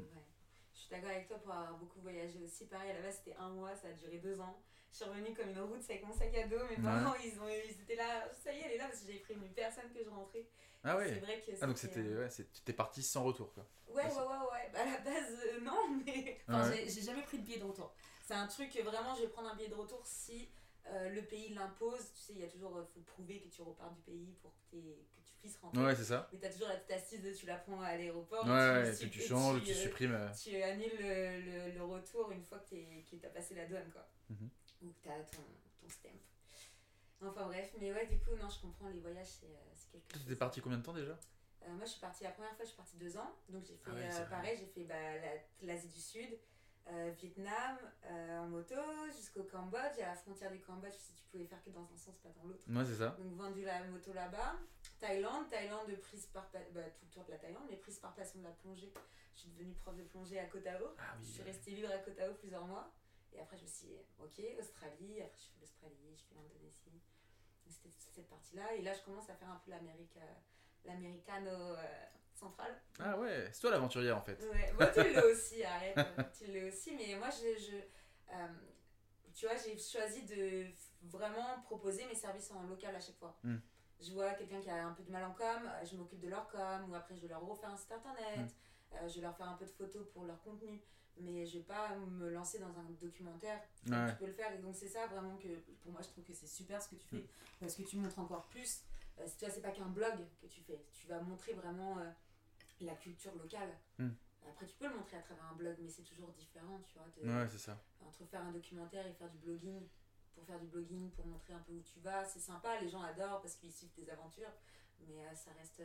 Suis 0.95 1.03
d'accord 1.03 1.17
avec 1.17 1.29
toi 1.29 1.39
pour 1.39 1.53
avoir 1.53 1.75
beaucoup 1.79 2.01
voyagé 2.01 2.39
aussi. 2.45 2.67
Pareil, 2.67 2.91
à 2.91 2.95
la 2.95 3.01
base, 3.01 3.17
c'était 3.25 3.37
un 3.37 3.51
mois, 3.51 3.75
ça 3.75 3.89
a 3.89 3.93
duré 3.93 4.19
deux 4.19 4.41
ans. 4.41 4.57
Je 4.91 4.97
suis 4.97 5.05
revenue 5.07 5.35
comme 5.35 5.49
une 5.51 5.61
route 5.61 5.83
avec 5.89 6.07
mon 6.07 6.13
sac 6.13 6.35
à 6.37 6.47
dos. 6.47 6.65
Mes 6.71 6.77
parents, 6.77 7.15
ils, 7.25 7.41
ont, 7.41 7.49
ils 7.49 7.83
étaient 7.83 7.97
là, 7.97 8.29
ça 8.33 8.53
y 8.53 8.59
est, 8.59 8.63
elle 8.67 8.73
est 8.73 8.79
là, 8.79 8.87
parce 8.87 9.01
que 9.01 9.07
j'avais 9.07 9.19
prévenu 9.19 9.49
personne 9.49 9.91
que 9.93 10.03
je 10.03 10.09
rentrais. 10.09 10.47
Ah 10.85 10.97
ouais. 10.97 11.09
C'est 11.09 11.21
vrai 11.21 11.41
que 11.41 11.51
ah 11.63 11.67
donc 11.67 11.79
c'était 11.79 12.01
ouais, 12.01 12.29
tu 12.65 12.73
parti 12.75 13.03
sans 13.03 13.25
retour 13.25 13.53
quoi. 13.55 13.67
Ouais 13.89 14.05
ouais 14.05 14.11
ouais 14.11 14.19
ouais. 14.53 14.71
Bah, 14.71 14.81
à 14.81 14.85
la 14.85 14.99
base 14.99 15.35
euh, 15.47 15.61
non 15.61 15.89
mais 16.07 16.39
enfin, 16.47 16.71
j'ai 16.71 17.01
jamais 17.01 17.23
pris 17.23 17.39
de 17.39 17.43
billet 17.43 17.59
de 17.59 17.65
retour. 17.65 17.95
C'est 18.23 18.35
un 18.35 18.47
truc 18.47 18.77
vraiment 18.85 19.15
je 19.15 19.23
vais 19.23 19.29
prendre 19.29 19.49
un 19.49 19.55
billet 19.55 19.71
de 19.71 19.75
retour 19.75 20.03
si 20.05 20.51
euh, 20.89 21.09
le 21.09 21.23
pays 21.23 21.55
l'impose. 21.55 22.13
Tu 22.13 22.21
sais 22.21 22.33
il 22.35 22.41
y 22.41 22.45
a 22.45 22.49
toujours 22.49 22.77
euh, 22.77 22.85
faut 22.93 23.01
prouver 23.01 23.41
que 23.41 23.49
tu 23.49 23.63
repars 23.63 23.93
du 23.93 24.03
pays 24.03 24.37
pour 24.43 24.53
que, 24.71 24.77
que 24.77 25.24
rentrer. 25.63 25.83
Ouais 25.83 25.95
c'est 25.95 26.05
ça. 26.05 26.29
Mais 26.33 26.39
t'as 26.39 26.51
toujours 26.51 26.69
la 26.69 26.77
petite 26.77 26.93
astuce 26.93 27.23
de 27.23 27.33
tu 27.33 27.47
la 27.47 27.57
prends 27.57 27.81
à 27.81 27.97
l'aéroport. 27.97 28.47
Ouais 28.47 28.95
tu, 28.97 29.11
tu, 29.11 29.21
changes, 29.21 29.63
tu, 29.63 29.75
supprimes. 29.75 30.19
Tu 30.41 30.61
annules 30.63 30.99
le, 30.99 31.41
le, 31.41 31.73
le, 31.73 31.83
retour 31.83 32.31
une 32.33 32.43
fois 32.43 32.59
que 32.59 33.17
t'as 33.17 33.29
passé 33.29 33.55
la 33.55 33.67
douane 33.67 33.91
quoi. 33.93 34.07
Mm 34.31 34.47
Ou 34.83 34.89
que 34.89 34.99
t'as 35.03 35.21
ton, 35.25 35.43
ton 35.81 35.89
stamp. 35.89 36.11
Enfin 37.27 37.47
bref, 37.47 37.73
mais 37.81 37.93
ouais, 37.93 38.07
du 38.07 38.19
coup, 38.19 38.35
non, 38.41 38.49
je 38.49 38.61
comprends, 38.61 38.89
les 38.89 39.01
voyages, 39.01 39.27
c'est 39.27 39.47
euh, 39.47 39.59
quelque 39.93 40.13
chose. 40.13 40.23
Tu 40.23 40.27
étais 40.27 40.37
parti 40.37 40.61
combien 40.61 40.79
de 40.79 40.83
temps 40.83 40.93
déjà? 40.93 41.19
Euh, 41.63 41.73
Moi, 41.73 41.85
je 41.85 41.91
suis 41.91 42.01
partie, 42.01 42.25
la 42.25 42.31
première 42.31 42.55
fois, 42.55 42.65
je 42.65 42.69
suis 42.69 42.77
partie 42.77 42.97
deux 42.97 43.17
ans. 43.17 43.35
Donc, 43.49 43.65
j'ai 43.65 43.77
fait 43.77 43.91
ah 43.91 44.21
euh, 44.21 44.27
pareil, 44.27 44.59
j'ai 44.59 44.67
fait 44.67 44.85
bah, 44.85 44.95
l'Asie 45.63 45.89
du 45.89 46.01
Sud, 46.01 46.39
Vietnam, 47.19 47.79
en 48.11 48.47
moto, 48.47 48.75
jusqu'au 49.15 49.43
Cambodge. 49.45 49.99
À 49.99 50.09
la 50.09 50.15
frontière 50.15 50.51
du 50.51 50.61
Cambodge, 50.61 50.95
si 50.95 51.15
tu 51.15 51.25
pouvais 51.31 51.47
faire 51.47 51.63
que 51.63 51.71
dans 51.71 51.85
un 51.85 51.97
sens, 51.97 52.17
pas 52.23 52.29
dans 52.31 52.49
l'autre. 52.49 52.65
Ouais, 52.69 52.85
c'est 52.85 52.97
ça. 52.97 53.17
Donc, 53.19 53.35
vendu 53.35 53.63
la 53.63 53.85
moto 53.85 54.13
là-bas. 54.13 54.57
Thaïlande, 55.01 55.49
Thaïlande 55.51 55.91
prise 56.03 56.27
par 56.27 56.49
bah, 56.53 56.83
tout 56.83 57.05
le 57.07 57.11
tour 57.11 57.25
de 57.25 57.31
la 57.31 57.39
Thaïlande, 57.39 57.65
mais 57.69 57.77
prise 57.77 57.99
par 57.99 58.15
passion 58.15 58.39
de 58.41 58.45
la 58.45 58.51
plongée. 58.51 58.93
Je 59.35 59.41
suis 59.41 59.51
devenue 59.51 59.75
prof 59.75 59.97
de 59.97 60.05
plongée 60.05 60.39
à 60.39 60.47
Koh 60.47 60.61
Tao. 60.61 60.95
Ah, 60.99 61.15
oui, 61.19 61.27
je 61.27 61.33
suis 61.33 61.43
restée 61.43 61.75
vivre 61.75 61.91
à 61.91 61.99
Koh 61.99 62.13
Tao 62.13 62.35
plusieurs 62.35 62.65
mois. 62.65 62.93
Et 63.33 63.41
après, 63.41 63.57
je 63.57 63.65
me 63.65 63.69
suis 63.69 63.87
dit, 63.89 63.97
ok, 64.19 64.41
Australie. 64.59 65.23
Après, 65.23 65.39
je 65.39 65.47
fais 65.47 65.61
l'Australie, 65.61 66.17
je 66.17 66.23
fais 66.23 66.35
l'Indonésie 66.35 67.03
c'était 67.71 67.91
cette 68.15 68.29
partie-là. 68.29 68.75
Et 68.75 68.83
là, 68.83 68.93
je 68.93 69.03
commence 69.03 69.29
à 69.29 69.35
faire 69.35 69.51
un 69.51 69.61
peu 69.65 69.71
l'Amérique, 69.71 70.17
euh, 70.17 70.35
l'Americano 70.85 71.51
euh, 71.51 72.07
central. 72.45 72.75
Ah 72.99 73.19
ouais, 73.19 73.49
c'est 73.53 73.61
toi 73.61 73.71
l'aventurière 73.71 74.17
en 74.17 74.23
fait. 74.23 74.41
Ouais, 74.53 74.73
moi 74.73 74.87
tu 74.87 75.13
l'as 75.13 75.27
aussi, 75.33 75.63
arrête. 75.65 75.99
tu 76.37 76.53
l'as 76.53 76.67
aussi, 76.67 76.95
mais 76.97 77.15
moi, 77.17 77.29
je, 77.31 77.61
je 77.61 77.77
euh, 77.77 78.49
tu 79.35 79.47
vois, 79.47 79.57
j'ai 79.57 79.77
choisi 79.79 80.23
de 80.25 80.67
vraiment 81.03 81.61
proposer 81.65 82.05
mes 82.07 82.15
services 82.15 82.51
en 82.51 82.63
local 82.63 82.95
à 82.95 83.01
chaque 83.01 83.17
fois. 83.17 83.37
Hmm. 83.43 83.57
Je 84.01 84.13
vois 84.13 84.33
quelqu'un 84.35 84.61
qui 84.61 84.71
a 84.71 84.87
un 84.87 84.93
peu 84.93 85.03
de 85.03 85.11
mal 85.11 85.25
en 85.25 85.33
com, 85.33 85.71
je 85.91 85.97
m'occupe 85.97 86.21
de 86.21 86.29
leur 86.29 86.49
com, 86.49 86.91
ou 86.91 86.95
après 86.95 87.15
je 87.17 87.23
vais 87.23 87.29
leur 87.29 87.45
refaire 87.45 87.71
un 87.71 87.77
site 87.77 87.93
internet, 87.93 88.55
hmm. 88.93 89.09
je 89.09 89.15
vais 89.17 89.23
leur 89.23 89.37
faire 89.37 89.49
un 89.49 89.57
peu 89.57 89.65
de 89.65 89.71
photos 89.71 90.07
pour 90.13 90.25
leur 90.25 90.41
contenu 90.43 90.83
mais 91.21 91.47
je 91.47 91.59
vais 91.59 91.65
pas 91.65 91.95
me 91.97 92.29
lancer 92.31 92.59
dans 92.59 92.77
un 92.79 92.85
documentaire 93.01 93.61
tu 93.85 93.93
peux 94.19 94.27
le 94.27 94.33
faire 94.33 94.53
et 94.53 94.59
donc 94.59 94.75
c'est 94.75 94.89
ça 94.89 95.07
vraiment 95.07 95.37
que 95.37 95.49
pour 95.83 95.93
moi 95.93 96.01
je 96.03 96.09
trouve 96.09 96.25
que 96.25 96.33
c'est 96.33 96.47
super 96.47 96.83
ce 96.83 96.89
que 96.89 96.97
tu 96.97 97.07
fais 97.07 97.17
mm. 97.19 97.29
parce 97.61 97.75
que 97.75 97.83
tu 97.83 97.97
montres 97.97 98.19
encore 98.19 98.47
plus 98.47 98.83
euh, 99.19 99.27
tu 99.39 99.45
vois 99.45 99.55
c'est 99.55 99.61
pas 99.61 99.71
qu'un 99.71 99.87
blog 99.87 100.15
que 100.41 100.47
tu 100.47 100.61
fais 100.63 100.85
tu 100.93 101.07
vas 101.07 101.21
montrer 101.21 101.53
vraiment 101.53 101.99
euh, 101.99 102.11
la 102.85 102.95
culture 102.95 103.35
locale 103.37 103.77
mm. 103.99 104.11
après 104.49 104.67
tu 104.67 104.77
peux 104.77 104.89
le 104.89 104.97
montrer 104.97 105.17
à 105.17 105.23
travers 105.23 105.45
un 105.45 105.55
blog 105.55 105.77
mais 105.81 105.89
c'est 105.89 106.03
toujours 106.03 106.33
différent 106.33 106.81
tu 106.87 106.99
vois 106.99 107.41
ouais 107.41 107.49
c'est 107.49 107.59
ça 107.59 107.79
entre 108.07 108.25
faire 108.27 108.43
un 108.43 108.53
documentaire 108.53 109.07
et 109.07 109.13
faire 109.13 109.31
du 109.31 109.39
blogging 109.39 109.83
pour 110.35 110.45
faire 110.45 110.59
du 110.59 110.67
blogging 110.67 111.11
pour 111.11 111.27
montrer 111.27 111.55
un 111.55 111.61
peu 111.61 111.73
où 111.73 111.83
tu 111.83 112.01
vas 112.01 112.25
c'est 112.25 112.41
sympa 112.41 112.81
les 112.81 112.89
gens 112.89 113.03
adorent 113.03 113.41
parce 113.41 113.55
qu'ils 113.57 113.73
suivent 113.73 113.93
tes 113.93 114.11
aventures 114.11 114.53
mais 115.07 115.25
euh, 115.25 115.35
ça 115.35 115.51
reste 115.59 115.83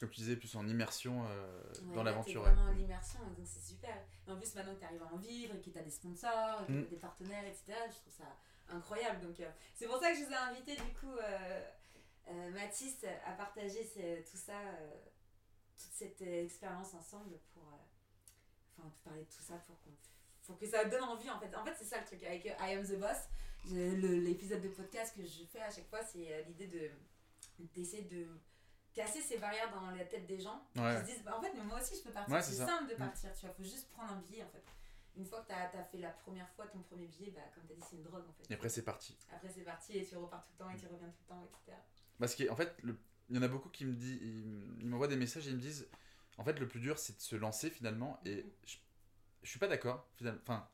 comme 0.00 0.08
tu 0.08 0.20
disais, 0.20 0.36
plus 0.36 0.56
en 0.56 0.66
immersion 0.66 1.26
euh, 1.28 1.62
dans 1.94 2.02
l'aventure. 2.02 2.40
vraiment 2.40 2.70
en 2.70 2.76
immersion, 2.76 3.20
donc 3.36 3.46
c'est 3.46 3.60
super. 3.60 3.94
Et 4.26 4.30
en 4.30 4.36
plus, 4.38 4.54
maintenant 4.54 4.74
que 4.74 4.78
tu 4.78 4.86
arrives 4.86 5.02
à 5.02 5.12
en 5.12 5.18
vivre 5.18 5.54
et 5.54 5.60
que 5.60 5.68
tu 5.68 5.78
as 5.78 5.82
des 5.82 5.90
sponsors, 5.90 6.64
mm. 6.70 6.86
des 6.86 6.96
partenaires, 6.96 7.44
etc., 7.44 7.74
je 7.86 7.96
trouve 7.96 8.12
ça 8.12 8.34
incroyable. 8.70 9.20
Donc, 9.20 9.38
euh, 9.40 9.50
c'est 9.74 9.86
pour 9.86 9.98
ça 9.98 10.10
que 10.10 10.18
je 10.18 10.24
vous 10.24 10.32
ai 10.32 10.36
invité, 10.36 10.74
du 10.74 10.94
coup, 10.94 11.14
euh, 11.22 12.50
Mathis, 12.52 13.04
à 13.26 13.32
partager 13.32 13.84
tout 14.24 14.38
ça, 14.38 14.58
toute 15.80 15.92
cette 15.92 16.20
expérience 16.22 16.94
ensemble 16.94 17.38
pour, 17.52 17.62
enfin, 18.78 18.90
parler 19.04 19.22
de 19.22 19.30
tout 19.30 19.42
ça 19.42 19.54
pour, 19.66 19.76
qu'on, 19.80 20.54
que 20.54 20.66
ça 20.66 20.84
donne 20.84 21.04
envie, 21.04 21.30
en 21.30 21.38
fait. 21.38 21.54
En 21.54 21.64
fait, 21.64 21.74
c'est 21.78 21.84
ça 21.84 22.00
le 22.00 22.06
truc 22.06 22.22
avec 22.24 22.44
I 22.44 22.74
Am 22.74 22.84
the 22.84 22.98
Boss. 22.98 23.28
l'épisode 23.70 24.62
de 24.62 24.68
podcast 24.68 25.14
que 25.16 25.24
je 25.24 25.44
fais 25.44 25.60
à 25.60 25.70
chaque 25.70 25.88
fois, 25.88 26.02
c'est 26.02 26.44
l'idée 26.48 26.66
de 26.66 26.90
d'essayer 27.74 28.04
de 28.04 28.26
casser 28.94 29.20
ces 29.20 29.38
barrières 29.38 29.70
dans 29.70 29.90
la 29.90 30.04
tête 30.04 30.26
des 30.26 30.38
gens 30.40 30.66
qui 30.72 30.80
se 30.80 31.04
disent 31.04 31.22
bah, 31.22 31.36
en 31.36 31.42
fait 31.42 31.52
mais 31.54 31.62
moi 31.62 31.78
aussi 31.78 31.94
je 31.96 32.02
peux 32.02 32.10
partir. 32.10 32.42
C'est 32.42 32.54
simple 32.54 32.88
de 32.88 32.94
mm. 32.94 32.98
partir 32.98 33.32
tu 33.34 33.46
vois. 33.46 33.54
Faut 33.54 33.62
juste 33.62 33.90
prendre 33.90 34.12
un 34.12 34.20
billet 34.22 34.42
en 34.42 34.48
fait. 34.48 34.64
Une 35.16 35.26
fois 35.26 35.42
que 35.42 35.48
tu 35.48 35.52
as, 35.52 35.84
fait 35.84 35.98
la 35.98 36.10
première 36.10 36.48
fois 36.50 36.66
ton 36.68 36.78
premier 36.80 37.06
billet 37.06 37.30
bah 37.32 37.42
comme 37.54 37.66
tu 37.66 37.72
as 37.72 37.76
dit 37.76 37.82
c'est 37.88 37.96
une 37.96 38.02
drogue 38.02 38.24
en 38.26 38.32
fait. 38.32 38.50
Et 38.50 38.54
après 38.54 38.68
c'est 38.68 38.82
parti. 38.82 39.16
Après 39.30 39.48
c'est 39.48 39.62
parti 39.62 39.98
et 39.98 40.04
tu 40.04 40.16
repars 40.16 40.42
tout 40.44 40.52
le 40.58 40.64
temps 40.64 40.70
et 40.70 40.76
tu 40.76 40.86
reviens 40.86 41.08
tout 41.08 41.22
le 41.28 41.34
temps 41.34 41.42
etc 41.44 41.76
parce 42.20 42.34
qu'en 42.36 42.54
fait 42.54 42.76
le... 42.82 42.96
il 43.30 43.36
y 43.36 43.38
en 43.38 43.42
a 43.42 43.48
beaucoup 43.48 43.68
qui 43.68 43.84
me 43.84 43.94
disent 43.94 44.18
ils 44.80 44.86
m'envoient 44.86 45.08
des 45.08 45.16
messages 45.16 45.46
et 45.46 45.50
ils 45.50 45.56
me 45.56 45.60
disent 45.60 45.88
en 46.38 46.44
fait 46.44 46.58
le 46.58 46.68
plus 46.68 46.80
dur 46.80 46.98
c'est 46.98 47.16
de 47.16 47.22
se 47.22 47.36
lancer 47.36 47.70
finalement 47.70 48.20
et 48.24 48.42
mm. 48.42 48.50
je, 48.66 48.76
je 49.42 49.48
suis 49.48 49.58
pas 49.58 49.68
d'accord 49.68 50.08
finalement 50.16 50.40
enfin 50.42 50.68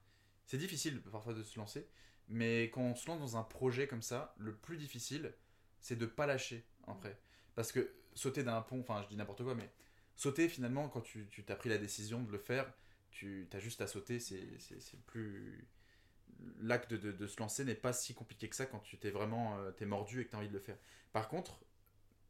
c'est 0.47 0.59
difficile 0.59 1.01
parfois 1.03 1.35
de 1.35 1.43
se 1.43 1.59
lancer 1.59 1.87
mais 2.29 2.65
quand 2.65 2.83
on 2.83 2.95
se 2.95 3.07
lance 3.07 3.21
dans 3.21 3.37
un 3.37 3.45
projet 3.45 3.87
comme 3.87 4.03
ça 4.03 4.35
le 4.39 4.55
plus 4.55 4.77
difficile 4.77 5.33
c'est 5.81 5.97
de 5.97 6.07
pas 6.07 6.27
lâcher 6.27 6.65
après 6.87 7.19
parce 7.55 7.73
que 7.73 7.91
sauter 8.17 8.43
d'un 8.43 8.61
pont, 8.63 8.81
enfin 8.81 9.03
je 9.03 9.09
dis 9.09 9.17
n'importe 9.17 9.45
quoi, 9.45 9.55
mais 9.55 9.71
sauter 10.17 10.49
finalement, 10.49 10.89
quand 10.89 11.03
tu 11.03 11.29
t'as 11.47 11.55
pris 11.55 11.69
la 11.69 11.79
décision 11.79 12.23
de 12.23 12.33
le 12.33 12.39
faire, 12.39 12.73
tu 13.11 13.49
as 13.53 13.59
juste 13.59 13.81
à 13.81 13.87
sauter, 13.87 14.19
c'est 14.19 14.37
plus. 15.07 15.69
L'acte 16.61 16.93
de, 16.93 17.13
de, 17.13 17.27
se 17.27 17.41
lancer 17.41 17.65
n'est 17.65 17.75
pas 17.75 17.95
si 17.95 18.13
compliqué 18.13 18.47
que 18.47 18.57
ça 18.57 18.67
quand 18.67 18.81
tu 18.81 18.99
t'es 18.99 19.11
vraiment 19.11 19.57
euh, 19.59 19.71
t'es 19.71 19.87
mordu 19.87 20.21
et 20.21 20.27
que 20.27 20.31
tu 20.31 20.37
as 20.37 20.39
envie 20.39 20.49
de 20.49 20.53
le 20.53 20.61
faire. 20.61 20.77
Par 21.15 21.29
contre, 21.29 21.59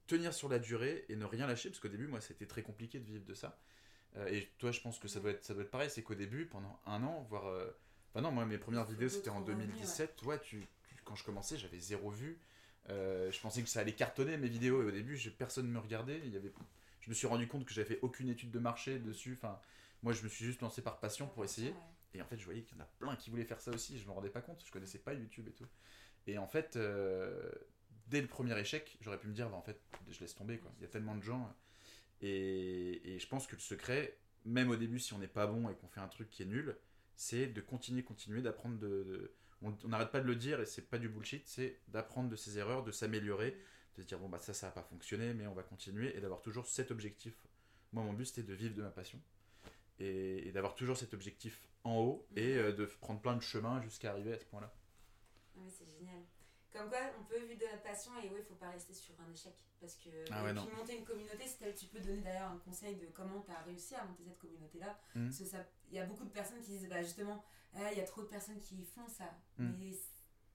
tenir 0.06 0.34
sur 0.34 0.48
la 0.48 0.58
durée 0.58 1.04
et 1.08 1.16
ne 1.16 1.25
rien 1.25 1.46
lâcher, 1.46 1.68
parce 1.68 1.80
qu'au 1.80 1.88
début, 1.88 2.06
moi, 2.06 2.20
c'était 2.20 2.46
très 2.46 2.62
compliqué 2.62 2.98
de 2.98 3.04
vivre 3.04 3.25
de 3.25 3.34
ça. 3.34 3.58
Euh, 4.16 4.26
et 4.28 4.50
toi, 4.58 4.70
je 4.70 4.80
pense 4.80 4.98
que 4.98 5.08
ça 5.08 5.20
doit 5.20 5.32
être, 5.32 5.44
ça 5.44 5.54
doit 5.54 5.62
être 5.62 5.70
pareil, 5.70 5.90
c'est 5.90 6.02
qu'au 6.02 6.14
début, 6.14 6.46
pendant 6.46 6.80
un 6.86 7.02
an, 7.02 7.26
voire. 7.28 7.46
Euh, 7.46 7.70
enfin, 8.10 8.22
non, 8.22 8.32
moi, 8.32 8.46
mes 8.46 8.58
premières 8.58 8.84
vidéos, 8.84 9.08
c'était 9.08 9.30
en 9.30 9.40
2017. 9.40 10.22
Ouais, 10.22 10.38
tu, 10.40 10.66
quand 11.04 11.14
je 11.14 11.25
commençais, 11.25 11.56
j'avais 11.56 11.78
zéro 11.78 12.10
vue. 12.10 12.38
Euh, 12.90 13.32
je 13.32 13.40
pensais 13.40 13.62
que 13.62 13.68
ça 13.68 13.80
allait 13.80 13.94
cartonner 13.94 14.36
mes 14.36 14.48
vidéos 14.48 14.82
et 14.82 14.86
au 14.86 14.90
début 14.90 15.18
personne 15.30 15.66
ne 15.66 15.72
me 15.72 15.78
regardait. 15.78 16.20
Il 16.25 16.32
y 16.32 16.36
avait, 16.36 16.52
je 17.00 17.10
me 17.10 17.14
suis 17.14 17.26
rendu 17.26 17.48
compte 17.48 17.64
que 17.64 17.72
j'avais 17.72 17.86
fait 17.86 17.98
aucune 18.02 18.28
étude 18.28 18.50
de 18.50 18.58
marché 18.58 18.98
dessus. 18.98 19.36
Enfin, 19.40 19.58
moi 20.02 20.12
je 20.12 20.22
me 20.22 20.28
suis 20.28 20.44
juste 20.44 20.60
lancé 20.60 20.82
par 20.82 21.00
passion 21.00 21.26
pour 21.26 21.44
essayer. 21.44 21.75
Et 22.14 22.22
en 22.22 22.26
fait 22.26 22.38
je 22.38 22.44
voyais 22.44 22.62
qu'il 22.62 22.76
y 22.76 22.80
en 22.80 22.84
a 22.84 22.88
plein 22.98 23.16
qui 23.16 23.30
voulaient 23.30 23.44
faire 23.44 23.60
ça 23.60 23.72
aussi. 23.72 23.98
Je 23.98 24.06
me 24.06 24.12
rendais 24.12 24.30
pas 24.30 24.40
compte. 24.40 24.62
Je 24.64 24.70
connaissais 24.70 24.98
pas 24.98 25.14
YouTube 25.14 25.48
et 25.48 25.52
tout. 25.52 25.66
Et 26.28 26.38
en 26.38 26.46
fait, 26.46 26.76
euh, 26.76 27.50
dès 28.08 28.20
le 28.20 28.26
premier 28.26 28.58
échec, 28.58 28.96
j'aurais 29.00 29.18
pu 29.18 29.28
me 29.28 29.34
dire, 29.34 29.48
bah, 29.48 29.56
en 29.56 29.62
fait, 29.62 29.80
je 30.10 30.20
laisse 30.20 30.34
tomber. 30.34 30.58
Quoi. 30.58 30.72
Il 30.78 30.82
y 30.82 30.84
a 30.84 30.88
tellement 30.88 31.16
de 31.16 31.22
gens. 31.22 31.54
Et, 32.22 33.14
et 33.14 33.18
je 33.18 33.28
pense 33.28 33.46
que 33.46 33.54
le 33.54 33.60
secret, 33.60 34.16
même 34.44 34.70
au 34.70 34.76
début, 34.76 34.98
si 34.98 35.12
on 35.12 35.18
n'est 35.18 35.26
pas 35.26 35.46
bon 35.46 35.68
et 35.68 35.75
qu'on 35.75 35.88
fait 35.88 36.00
un 36.00 36.08
truc 36.08 36.30
qui 36.30 36.42
est 36.42 36.46
nul, 36.46 36.76
c'est 37.16 37.46
de 37.46 37.60
continuer, 37.60 38.02
continuer, 38.02 38.42
d'apprendre 38.42 38.78
de 38.78 39.32
on 39.62 39.88
n'arrête 39.88 40.10
pas 40.10 40.20
de 40.20 40.26
le 40.26 40.36
dire 40.36 40.60
et 40.60 40.66
c'est 40.66 40.88
pas 40.88 40.98
du 40.98 41.08
bullshit, 41.08 41.46
c'est 41.46 41.80
d'apprendre 41.88 42.28
de 42.28 42.36
ses 42.36 42.58
erreurs, 42.58 42.84
de 42.84 42.92
s'améliorer, 42.92 43.56
de 43.96 44.02
se 44.02 44.06
dire 44.06 44.18
bon 44.18 44.28
bah 44.28 44.38
ça 44.38 44.52
ça 44.52 44.68
a 44.68 44.70
pas 44.70 44.82
fonctionné 44.82 45.32
mais 45.32 45.46
on 45.46 45.54
va 45.54 45.62
continuer 45.62 46.16
et 46.16 46.20
d'avoir 46.20 46.42
toujours 46.42 46.66
cet 46.66 46.90
objectif. 46.90 47.34
Moi 47.92 48.04
mon 48.04 48.12
but 48.12 48.26
c'était 48.26 48.42
de 48.42 48.54
vivre 48.54 48.75
de 48.75 48.82
ma 48.82 48.90
passion 48.90 49.20
et, 49.98 50.52
d'avoir 50.52 50.75
toujours 50.75 50.96
cet 50.96 51.14
objectif 51.14 51.62
en 51.84 51.96
haut 51.96 52.26
et 52.36 52.56
euh, 52.56 52.72
de 52.72 52.84
prendre 52.84 53.20
plein 53.20 53.34
de 53.34 53.40
chemins 53.40 53.80
jusqu'à 53.82 54.10
arriver 54.10 54.34
à 54.34 54.38
ce 54.38 54.44
point-là. 54.44 54.72
Ouais, 55.56 55.70
c'est 55.70 55.86
génial. 55.98 56.22
Comme 56.76 56.88
quoi, 56.90 56.99
on 57.18 57.25
peut 57.25 57.38
vivre 57.38 57.61
de 57.61 57.66
notre 57.66 57.83
passion 57.83 58.12
et 58.23 58.28
oui, 58.28 58.40
il 58.40 58.45
faut 58.45 58.54
pas 58.54 58.71
rester 58.71 58.92
sur 58.92 59.14
un 59.21 59.33
échec. 59.33 59.54
Parce 59.80 59.95
que 59.97 60.11
ah 60.30 60.45
ouais, 60.45 60.54
puis 60.54 60.76
monter 60.76 60.99
une 60.99 61.04
communauté, 61.04 61.45
tu 61.75 61.87
peux 61.87 62.00
donner 62.00 62.21
d'ailleurs 62.21 62.50
un 62.50 62.59
conseil 62.59 62.97
de 62.97 63.06
comment 63.06 63.40
tu 63.42 63.50
as 63.50 63.62
réussi 63.62 63.95
à 63.95 64.04
monter 64.04 64.25
cette 64.25 64.38
communauté-là. 64.38 64.99
Mmh. 65.14 65.28
Parce 65.28 65.38
qu'il 65.38 65.95
y 65.97 65.99
a 65.99 66.06
beaucoup 66.06 66.25
de 66.25 66.30
personnes 66.30 66.61
qui 66.61 66.73
disent, 66.73 66.88
bah, 66.88 67.02
justement, 67.02 67.45
ah, 67.75 67.92
il 67.92 67.99
y 67.99 68.00
a 68.00 68.04
trop 68.04 68.23
de 68.23 68.26
personnes 68.26 68.59
qui 68.59 68.85
font 68.85 69.06
ça. 69.09 69.38
Mmh. 69.59 69.68
Mais 69.78 69.92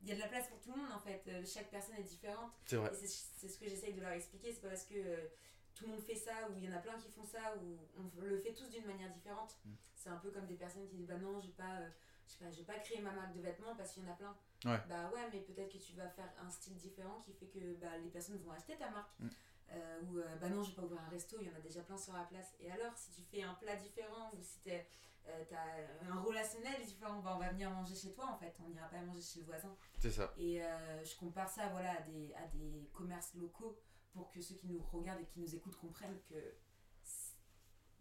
il 0.01 0.09
y 0.09 0.11
a 0.11 0.15
de 0.15 0.19
la 0.19 0.27
place 0.27 0.47
pour 0.47 0.59
tout 0.59 0.71
le 0.71 0.81
monde 0.81 0.91
en 0.91 0.99
fait. 0.99 1.23
Euh, 1.27 1.43
chaque 1.45 1.69
personne 1.69 1.95
est 1.95 2.03
différente. 2.03 2.51
C'est 2.65 2.77
vrai. 2.77 2.91
Et 3.01 3.07
c'est 3.07 3.47
ce 3.47 3.57
que 3.57 3.67
j'essaye 3.67 3.93
de 3.93 4.01
leur 4.01 4.11
expliquer. 4.11 4.51
C'est 4.51 4.61
pas 4.61 4.69
parce 4.69 4.85
que 4.85 4.95
euh, 4.95 5.27
tout 5.75 5.85
le 5.85 5.91
monde 5.91 6.01
fait 6.01 6.15
ça 6.15 6.49
ou 6.49 6.57
il 6.57 6.65
y 6.65 6.69
en 6.69 6.75
a 6.75 6.79
plein 6.79 6.97
qui 6.97 7.09
font 7.09 7.25
ça 7.25 7.55
ou 7.57 7.77
on 7.97 8.21
le 8.21 8.39
fait 8.39 8.53
tous 8.53 8.69
d'une 8.69 8.85
manière 8.85 9.11
différente. 9.11 9.57
Mmh. 9.65 9.69
C'est 9.95 10.09
un 10.09 10.17
peu 10.17 10.31
comme 10.31 10.47
des 10.47 10.55
personnes 10.55 10.87
qui 10.87 10.95
disent, 10.95 11.07
bah 11.07 11.17
non, 11.17 11.39
je 11.39 11.47
vais 11.47 11.53
pas. 11.53 11.77
Euh, 11.77 11.89
je 12.31 12.37
sais 12.37 12.43
pas, 12.43 12.51
je 12.51 12.57
vais 12.59 12.65
pas 12.65 12.79
créer 12.79 13.01
ma 13.01 13.11
marque 13.11 13.33
de 13.33 13.41
vêtements 13.41 13.75
parce 13.75 13.91
qu'il 13.91 14.03
y 14.03 14.07
en 14.07 14.11
a 14.11 14.15
plein. 14.15 14.35
Bah 14.63 15.09
ouais, 15.13 15.29
mais 15.33 15.39
peut-être 15.39 15.71
que 15.71 15.77
tu 15.77 15.93
vas 15.93 16.07
faire 16.09 16.31
un 16.41 16.49
style 16.49 16.75
différent 16.75 17.19
qui 17.19 17.33
fait 17.33 17.47
que 17.47 17.75
bah, 17.75 17.97
les 18.03 18.09
personnes 18.09 18.37
vont 18.37 18.51
acheter 18.51 18.77
ta 18.77 18.89
marque. 18.89 19.19
Mm. 19.19 19.29
Euh, 19.73 20.01
ou 20.03 20.17
euh, 20.17 20.35
bah 20.35 20.49
non, 20.49 20.63
je 20.63 20.71
vais 20.71 20.75
pas 20.75 20.83
ouvrir 20.83 21.01
un 21.01 21.09
resto, 21.09 21.37
il 21.39 21.47
y 21.47 21.49
en 21.49 21.55
a 21.55 21.61
déjà 21.61 21.81
plein 21.81 21.97
sur 21.97 22.13
la 22.13 22.23
place. 22.23 22.53
Et 22.59 22.69
alors, 22.71 22.95
si 22.95 23.11
tu 23.11 23.21
fais 23.23 23.41
un 23.41 23.53
plat 23.55 23.75
différent 23.75 24.31
ou 24.33 24.41
si 24.41 24.59
tu 24.59 24.69
euh, 24.69 25.43
as 25.51 26.11
un 26.11 26.21
relationnel 26.21 26.81
différent, 26.83 27.19
bah, 27.19 27.33
on 27.35 27.39
va 27.39 27.49
venir 27.49 27.69
manger 27.69 27.95
chez 27.95 28.11
toi 28.11 28.25
en 28.25 28.37
fait, 28.37 28.53
on 28.65 28.69
n'ira 28.69 28.87
pas 28.87 29.01
manger 29.01 29.21
chez 29.21 29.39
le 29.39 29.45
voisin. 29.45 29.75
C'est 29.99 30.11
ça. 30.11 30.33
Et 30.37 30.61
je 31.03 31.17
compare 31.17 31.49
ça 31.49 31.67
voilà, 31.69 31.91
à, 31.91 32.01
des, 32.01 32.33
à 32.35 32.47
des 32.47 32.89
commerces 32.93 33.33
locaux 33.35 33.79
pour 34.13 34.29
que 34.31 34.41
ceux 34.41 34.55
qui 34.55 34.67
nous 34.67 34.81
regardent 34.91 35.21
et 35.21 35.25
qui 35.25 35.39
nous 35.39 35.55
écoutent 35.55 35.77
comprennent 35.77 36.19
que 36.29 36.35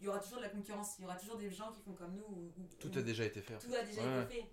il 0.00 0.06
y 0.06 0.08
aura 0.08 0.18
toujours 0.18 0.38
de 0.38 0.44
la 0.44 0.48
concurrence, 0.48 0.98
il 0.98 1.02
y 1.02 1.04
aura 1.04 1.16
toujours 1.16 1.36
des 1.36 1.50
gens 1.50 1.70
qui 1.72 1.82
font 1.82 1.92
comme 1.92 2.16
nous. 2.16 2.52
tout 2.78 2.90
a 2.96 3.02
déjà 3.02 3.24
été 3.24 3.42
fait. 3.42 3.58
Tout 3.58 3.74
a 3.74 3.82
déjà 3.82 4.00
été 4.00 4.34
fait. 4.34 4.50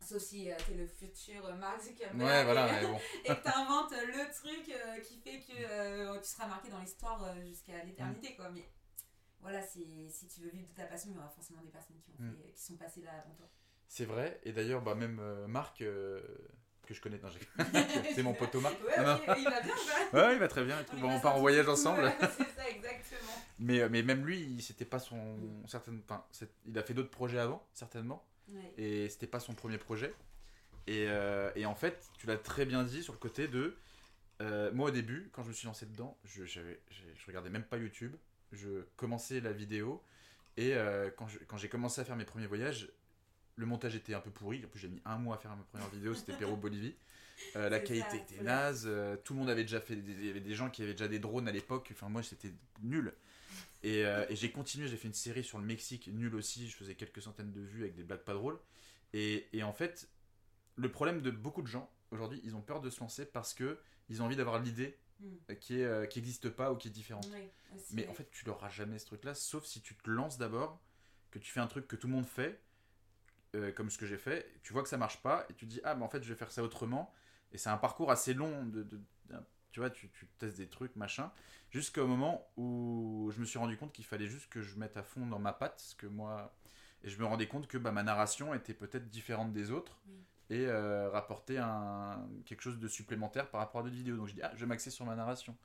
Sauf 0.00 0.22
si 0.22 0.50
euh, 0.50 0.56
t'es 0.66 0.74
le 0.74 0.86
futur 0.86 1.46
euh, 1.46 1.54
Mark 1.54 1.82
Zuckerberg. 1.82 2.20
Ouais, 2.20 2.44
voilà, 2.44 2.70
mais 2.70 2.86
bon. 2.86 2.98
et 3.24 3.34
t'inventes 3.42 3.92
le 3.92 4.32
truc 4.34 4.68
euh, 4.68 5.00
qui 5.00 5.18
fait 5.18 5.40
que 5.40 6.18
tu 6.20 6.28
seras 6.28 6.46
marqué 6.46 6.68
dans 6.68 6.80
l'histoire 6.80 7.34
jusqu'à 7.42 7.82
l'éternité, 7.84 8.32
mm. 8.32 8.36
quoi. 8.36 8.50
Mais 8.50 8.68
voilà, 9.40 9.62
si 9.62 10.12
tu 10.28 10.42
veux 10.42 10.50
vivre 10.50 10.68
de 10.68 10.74
ta 10.74 10.84
passion, 10.84 11.10
il 11.10 11.16
y 11.16 11.18
aura 11.18 11.30
forcément 11.30 11.62
des 11.62 11.70
personnes 11.70 11.98
qui, 12.00 12.10
ont 12.10 12.22
mm. 12.22 12.36
fait, 12.36 12.52
qui 12.52 12.62
sont 12.62 12.76
passées 12.76 13.00
là 13.00 13.12
avant 13.24 13.34
toi. 13.34 13.48
C'est 13.88 14.04
vrai, 14.04 14.40
et 14.42 14.52
d'ailleurs, 14.52 14.82
bah, 14.82 14.94
même 14.94 15.20
Marc, 15.46 15.82
que 16.86 16.94
je 16.94 17.00
connais, 17.00 17.20
c'est 18.14 18.22
mon 18.22 18.34
poteau 18.34 18.60
Marc. 18.60 18.74
Ouais, 18.82 18.94
il 19.38 19.44
va 19.44 19.60
bien, 19.60 19.74
Ouais, 20.12 20.32
il 20.34 20.38
va 20.38 20.48
très 20.48 20.64
bien. 20.64 20.80
Et 20.80 20.84
tout. 20.84 20.96
On, 21.02 21.20
part 21.20 21.36
en 21.36 21.40
voyage 21.40 21.68
ensemble. 21.68 22.12
c'est 22.20 22.26
ça, 22.26 22.68
exactement. 22.68 23.32
Mais, 23.58 23.88
mais 23.88 24.02
même 24.02 24.24
lui, 24.24 24.60
c'était 24.60 24.84
pas 24.84 24.98
son. 24.98 25.16
Mm. 25.16 25.68
Certaine, 25.68 26.00
enfin, 26.08 26.24
il 26.66 26.78
a 26.78 26.82
fait 26.82 26.94
d'autres 26.94 27.10
projets 27.10 27.38
avant, 27.38 27.66
certainement. 27.72 28.24
Et 28.76 29.08
c'était 29.08 29.26
pas 29.26 29.40
son 29.40 29.54
premier 29.54 29.78
projet. 29.78 30.14
Et, 30.86 31.06
euh, 31.08 31.50
et, 31.56 31.64
en 31.64 31.74
fait, 31.74 32.10
tu 32.18 32.26
l'as 32.26 32.36
très 32.36 32.66
bien 32.66 32.82
dit 32.82 33.02
sur 33.02 33.12
le 33.12 33.18
côté 33.18 33.48
de. 33.48 33.76
Euh, 34.42 34.70
moi, 34.72 34.88
au 34.88 34.90
début, 34.90 35.30
quand 35.32 35.42
je 35.42 35.48
me 35.48 35.54
suis 35.54 35.66
lancé 35.66 35.86
dedans, 35.86 36.18
je, 36.24 36.44
je 36.44 36.60
regardais 37.26 37.50
même 37.50 37.62
pas 37.62 37.78
YouTube. 37.78 38.14
Je 38.52 38.84
commençais 38.96 39.40
la 39.40 39.52
vidéo. 39.52 40.02
Et 40.56 40.74
euh, 40.74 41.10
quand 41.16 41.56
j'ai 41.56 41.68
commencé 41.68 42.00
à 42.00 42.04
faire 42.04 42.16
mes 42.16 42.24
premiers 42.24 42.46
voyages, 42.46 42.88
le 43.56 43.66
montage 43.66 43.94
était 43.94 44.14
un 44.14 44.20
peu 44.20 44.30
pourri. 44.30 44.64
En 44.64 44.68
plus, 44.68 44.80
j'ai 44.80 44.88
mis 44.88 45.00
un 45.04 45.18
mois 45.18 45.36
à 45.36 45.38
faire 45.38 45.54
ma 45.56 45.62
première 45.64 45.88
vidéo. 45.90 46.14
C'était 46.14 46.32
Pérou-Bolivie. 46.38 46.94
la 47.54 47.80
qualité 47.80 48.16
était 48.16 48.42
naze. 48.42 48.88
tout 49.24 49.34
le 49.34 49.38
monde 49.40 49.50
avait 49.50 49.62
déjà 49.62 49.80
fait. 49.80 49.94
Il 49.94 50.26
y 50.26 50.30
avait 50.30 50.40
des 50.40 50.54
gens 50.54 50.70
qui 50.70 50.82
avaient 50.82 50.92
déjà 50.92 51.08
des 51.08 51.18
drones 51.18 51.48
à 51.48 51.52
l'époque. 51.52 51.88
Enfin, 51.92 52.08
moi, 52.08 52.22
c'était 52.22 52.52
nul. 52.82 53.14
Euh, 53.84 54.26
et, 54.28 54.36
j'ai 54.36 54.50
continué, 54.50 54.88
j'ai 54.88 54.96
fait 54.96 55.08
une 55.08 55.14
série 55.14 55.44
sur 55.44 55.58
le 55.58 55.64
Mexique, 55.64 56.08
nul 56.08 56.34
aussi, 56.34 56.68
je 56.68 56.76
faisais 56.76 56.94
quelques 56.94 57.22
centaines 57.22 57.52
de 57.52 57.60
vues 57.60 57.82
avec 57.82 57.94
des 57.94 58.02
blagues 58.02 58.24
pas 58.24 58.34
drôles. 58.34 58.58
Et, 59.12 59.46
en 59.62 59.72
fait, 59.72 60.08
le 60.76 60.90
problème 60.90 61.20
de 61.20 61.30
beaucoup 61.30 61.62
de 61.62 61.66
gens 61.66 61.90
aujourd'hui, 62.10 62.40
ils 62.44 62.56
ont 62.56 62.62
peur 62.62 62.80
de 62.80 62.90
se 62.90 63.00
lancer 63.00 63.26
parce 63.26 63.54
que 63.54 63.78
ils 64.08 64.22
ont 64.22 64.26
envie 64.26 64.36
d'avoir 64.36 64.60
l'idée 64.60 64.98
hmm. 65.20 65.54
qui 65.60 65.82
euh, 65.82 66.06
n'existe 66.14 66.50
pas 66.50 66.72
ou 66.72 66.76
qui 66.76 66.88
est 66.88 66.90
différente. 66.90 67.28
Mais 67.92 68.06
en 68.08 68.14
fait, 68.14 68.28
tu 68.30 68.44
l'auras 68.44 68.68
jamais 68.68 68.98
ce 68.98 69.06
truc-là, 69.06 69.34
sauf 69.34 69.64
si 69.64 69.80
tu 69.80 69.94
te 69.94 70.10
lances 70.10 70.38
d'abord, 70.38 70.80
que 71.30 71.38
tu 71.38 71.50
fais 71.52 71.60
un 71.60 71.66
truc 71.66 71.86
que 71.86 71.96
tout 71.96 72.06
le 72.06 72.12
monde 72.12 72.26
fait, 72.26 72.60
euh, 73.54 73.72
comme 73.72 73.90
ce 73.90 73.98
que 73.98 74.06
j'ai 74.06 74.18
fait, 74.18 74.50
tu 74.62 74.72
vois 74.72 74.82
que 74.82 74.88
ça 74.88 74.98
marche 74.98 75.22
pas 75.22 75.46
et 75.48 75.54
tu 75.54 75.66
dis 75.66 75.80
ah 75.84 75.94
mais 75.94 76.04
en 76.04 76.08
fait 76.08 76.22
je 76.22 76.28
vais 76.28 76.38
faire 76.38 76.52
ça 76.52 76.62
autrement. 76.62 77.12
Et 77.52 77.58
c'est 77.58 77.70
un 77.70 77.76
parcours 77.76 78.10
assez 78.10 78.34
long 78.34 78.66
de, 78.66 78.84
tu 79.74 79.80
vois, 79.80 79.90
tu, 79.90 80.08
tu 80.08 80.26
testes 80.38 80.56
des 80.56 80.68
trucs, 80.68 80.94
machin. 80.94 81.32
Jusqu'au 81.70 82.06
moment 82.06 82.48
où 82.56 83.32
je 83.34 83.40
me 83.40 83.44
suis 83.44 83.58
rendu 83.58 83.76
compte 83.76 83.92
qu'il 83.92 84.04
fallait 84.04 84.28
juste 84.28 84.48
que 84.48 84.62
je 84.62 84.76
mette 84.76 84.96
à 84.96 85.02
fond 85.02 85.26
dans 85.26 85.40
ma 85.40 85.52
patte, 85.52 85.80
ce 85.80 85.96
que 85.96 86.06
moi. 86.06 86.54
Et 87.02 87.08
je 87.10 87.18
me 87.18 87.24
rendais 87.26 87.48
compte 87.48 87.66
que 87.66 87.76
bah, 87.76 87.90
ma 87.90 88.04
narration 88.04 88.54
était 88.54 88.72
peut-être 88.72 89.10
différente 89.10 89.52
des 89.52 89.72
autres 89.72 89.98
et 90.48 90.66
euh, 90.66 91.10
rapportait 91.10 91.58
un, 91.58 92.24
quelque 92.46 92.62
chose 92.62 92.78
de 92.78 92.86
supplémentaire 92.86 93.50
par 93.50 93.60
rapport 93.60 93.80
à 93.80 93.84
d'autres 93.84 93.96
vidéos. 93.96 94.16
Donc 94.16 94.28
je 94.28 94.34
dis, 94.34 94.42
ah, 94.42 94.52
je 94.54 94.60
vais 94.60 94.66
m'axer 94.66 94.90
sur 94.90 95.04
ma 95.06 95.16
narration. 95.16 95.56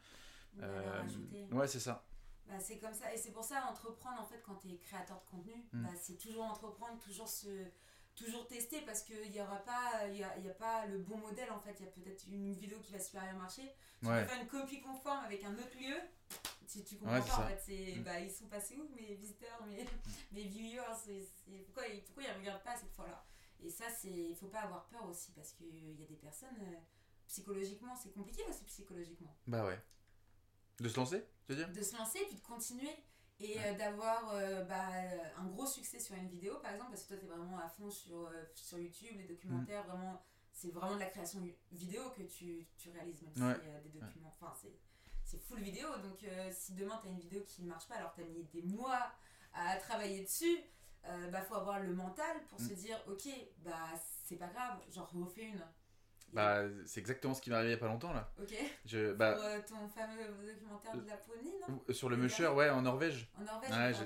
Euh, 0.64 1.04
ouais, 1.52 1.68
c'est 1.68 1.80
ça. 1.80 2.04
Bah, 2.50 2.60
c'est 2.60 2.80
comme 2.80 2.94
ça. 2.94 3.14
Et 3.14 3.18
c'est 3.18 3.32
pour 3.32 3.44
ça, 3.44 3.66
entreprendre, 3.70 4.20
en 4.22 4.26
fait, 4.26 4.42
quand 4.46 4.56
tu 4.56 4.70
es 4.70 4.78
créateur 4.78 5.22
de 5.22 5.30
contenu, 5.30 5.54
mm. 5.72 5.84
bah, 5.84 5.90
c'est 6.00 6.18
toujours 6.18 6.46
entreprendre, 6.46 7.00
toujours 7.00 7.30
se 7.30 7.66
toujours 8.16 8.48
tester 8.48 8.82
parce 8.82 9.04
qu'il 9.04 9.32
n'y 9.32 9.40
aura 9.40 9.64
pas 9.64 10.06
il 10.10 10.18
y 10.18 10.24
a, 10.24 10.38
y 10.40 10.50
a, 10.50 10.54
pas 10.54 10.86
le 10.88 10.98
bon 10.98 11.18
modèle 11.18 11.50
en 11.52 11.60
fait. 11.62 11.74
Il 11.80 11.86
y 11.86 11.88
a 11.88 11.92
peut-être 11.92 12.26
une 12.28 12.54
vidéo 12.54 12.78
qui 12.80 12.92
va 12.92 13.00
super 13.00 13.24
bien 13.24 13.34
marcher. 13.34 13.74
Tu 14.02 14.08
peux 14.08 14.26
faire 14.26 14.42
une 14.42 14.48
copie 14.48 14.82
conforme 14.82 15.24
avec 15.24 15.42
un 15.46 15.54
autre 15.54 15.78
lieu 15.80 15.96
si 16.68 16.84
tu 16.84 16.98
comprends 16.98 17.22
pas 17.22 17.44
en 17.44 17.48
fait. 17.48 17.62
C'est 17.66 17.96
mm. 17.98 18.04
bah, 18.04 18.20
ils 18.20 18.32
sont 18.32 18.48
passés 18.48 18.76
où 18.76 18.94
mes 18.94 19.16
visiteurs 19.16 19.66
mes, 19.66 19.86
mes 20.34 20.44
viewers? 20.44 20.82
Pourquoi, 21.66 21.84
pourquoi 22.06 22.24
ils 22.24 22.40
regardent 22.40 22.64
pas 22.64 22.76
cette 22.76 22.92
fois 22.92 23.08
là 23.08 23.24
et 23.62 23.70
ça 23.70 23.86
c'est 23.90 24.10
il 24.10 24.36
faut 24.36 24.48
pas 24.48 24.62
avoir 24.62 24.86
peur 24.86 25.06
aussi 25.06 25.32
parce 25.34 25.52
qu'il 25.52 26.00
y 26.00 26.04
a 26.04 26.06
des 26.06 26.16
personnes 26.16 26.58
euh, 26.62 26.76
psychologiquement 27.28 27.96
c'est 27.96 28.12
compliqué 28.12 28.44
aussi 28.50 28.64
psychologiquement. 28.66 29.36
Bah 29.48 29.66
ouais. 29.66 29.80
De 30.80 30.88
se 30.88 30.96
lancer? 30.98 31.26
De 31.56 31.82
se 31.82 31.98
lancer 31.98 32.20
puis 32.28 32.36
de 32.36 32.42
continuer 32.42 32.92
et 33.40 33.58
euh, 33.60 33.74
d'avoir 33.76 34.34
euh, 34.34 34.64
bah, 34.66 34.90
un 35.38 35.46
gros 35.46 35.66
succès 35.66 36.00
sur 36.00 36.16
une 36.16 36.28
vidéo 36.28 36.56
par 36.60 36.74
exemple 36.74 36.92
parce 36.92 37.04
que 37.04 37.10
toi 37.10 37.18
tu 37.18 37.26
es 37.26 37.28
vraiment 37.28 37.58
à 37.60 37.70
fond 37.70 37.90
sur, 37.90 38.28
euh, 38.28 38.44
sur 38.56 38.78
YouTube 38.78 39.16
les 39.18 39.26
documentaires 39.26 39.86
mm. 39.86 39.90
vraiment 39.90 40.22
c'est 40.52 40.72
vraiment 40.72 40.96
de 40.96 41.00
la 41.00 41.06
création 41.06 41.42
vidéo 41.72 42.10
que 42.18 42.24
tu, 42.24 42.68
tu 42.78 42.90
réalises 42.90 43.22
même 43.22 43.34
si 43.34 43.90
des 43.90 44.00
documents 44.00 44.30
enfin 44.30 44.54
c'est 44.62 44.78
c'est 45.24 45.38
full 45.38 45.62
vidéo. 45.62 45.88
Donc 46.00 46.26
si 46.52 46.74
demain 46.74 47.00
tu 47.04 47.08
as 47.08 47.12
une 47.12 47.20
vidéo 47.20 47.44
qui 47.46 47.62
ne 47.62 47.68
marche 47.68 47.88
pas 47.88 47.96
alors 47.96 48.12
tu 48.14 48.22
as 48.22 48.26
mis 48.26 48.44
des 48.46 48.64
mois 48.64 49.12
à 49.54 49.78
travailler 49.78 50.24
dessus 50.24 50.58
bah 51.04 51.44
faut 51.44 51.56
avoir 51.56 51.80
le 51.80 51.94
mental 51.94 52.44
pour 52.48 52.60
mm. 52.60 52.68
se 52.68 52.74
dire 52.74 53.00
ok 53.08 53.30
bah 53.60 53.90
c'est 54.26 54.38
pas 54.38 54.48
grave 54.48 54.82
j'en 54.92 55.06
refais 55.06 55.44
une 55.44 55.64
bah, 56.34 56.64
c'est 56.86 57.00
exactement 57.00 57.34
ce 57.34 57.42
qui 57.42 57.50
m'est 57.50 57.56
arrivé 57.56 57.72
il 57.72 57.76
n'y 57.76 57.80
a 57.80 57.86
pas 57.86 57.92
longtemps 57.92 58.14
là. 58.14 58.32
Ok. 58.42 58.54
Je, 58.86 59.14
bah, 59.14 59.34
Pour 59.34 59.44
euh, 59.44 59.60
ton 59.68 59.88
fameux 59.88 60.24
documentaire 60.46 60.96
de 60.96 61.08
Laponie, 61.08 61.54
non 61.68 61.82
euh, 61.90 61.94
Sur 61.94 62.10
le 62.10 62.18
musher, 62.18 62.48
ouais, 62.50 62.70
en 62.70 62.82
Norvège. 62.82 63.28
En 63.40 63.44
Norvège, 63.44 63.98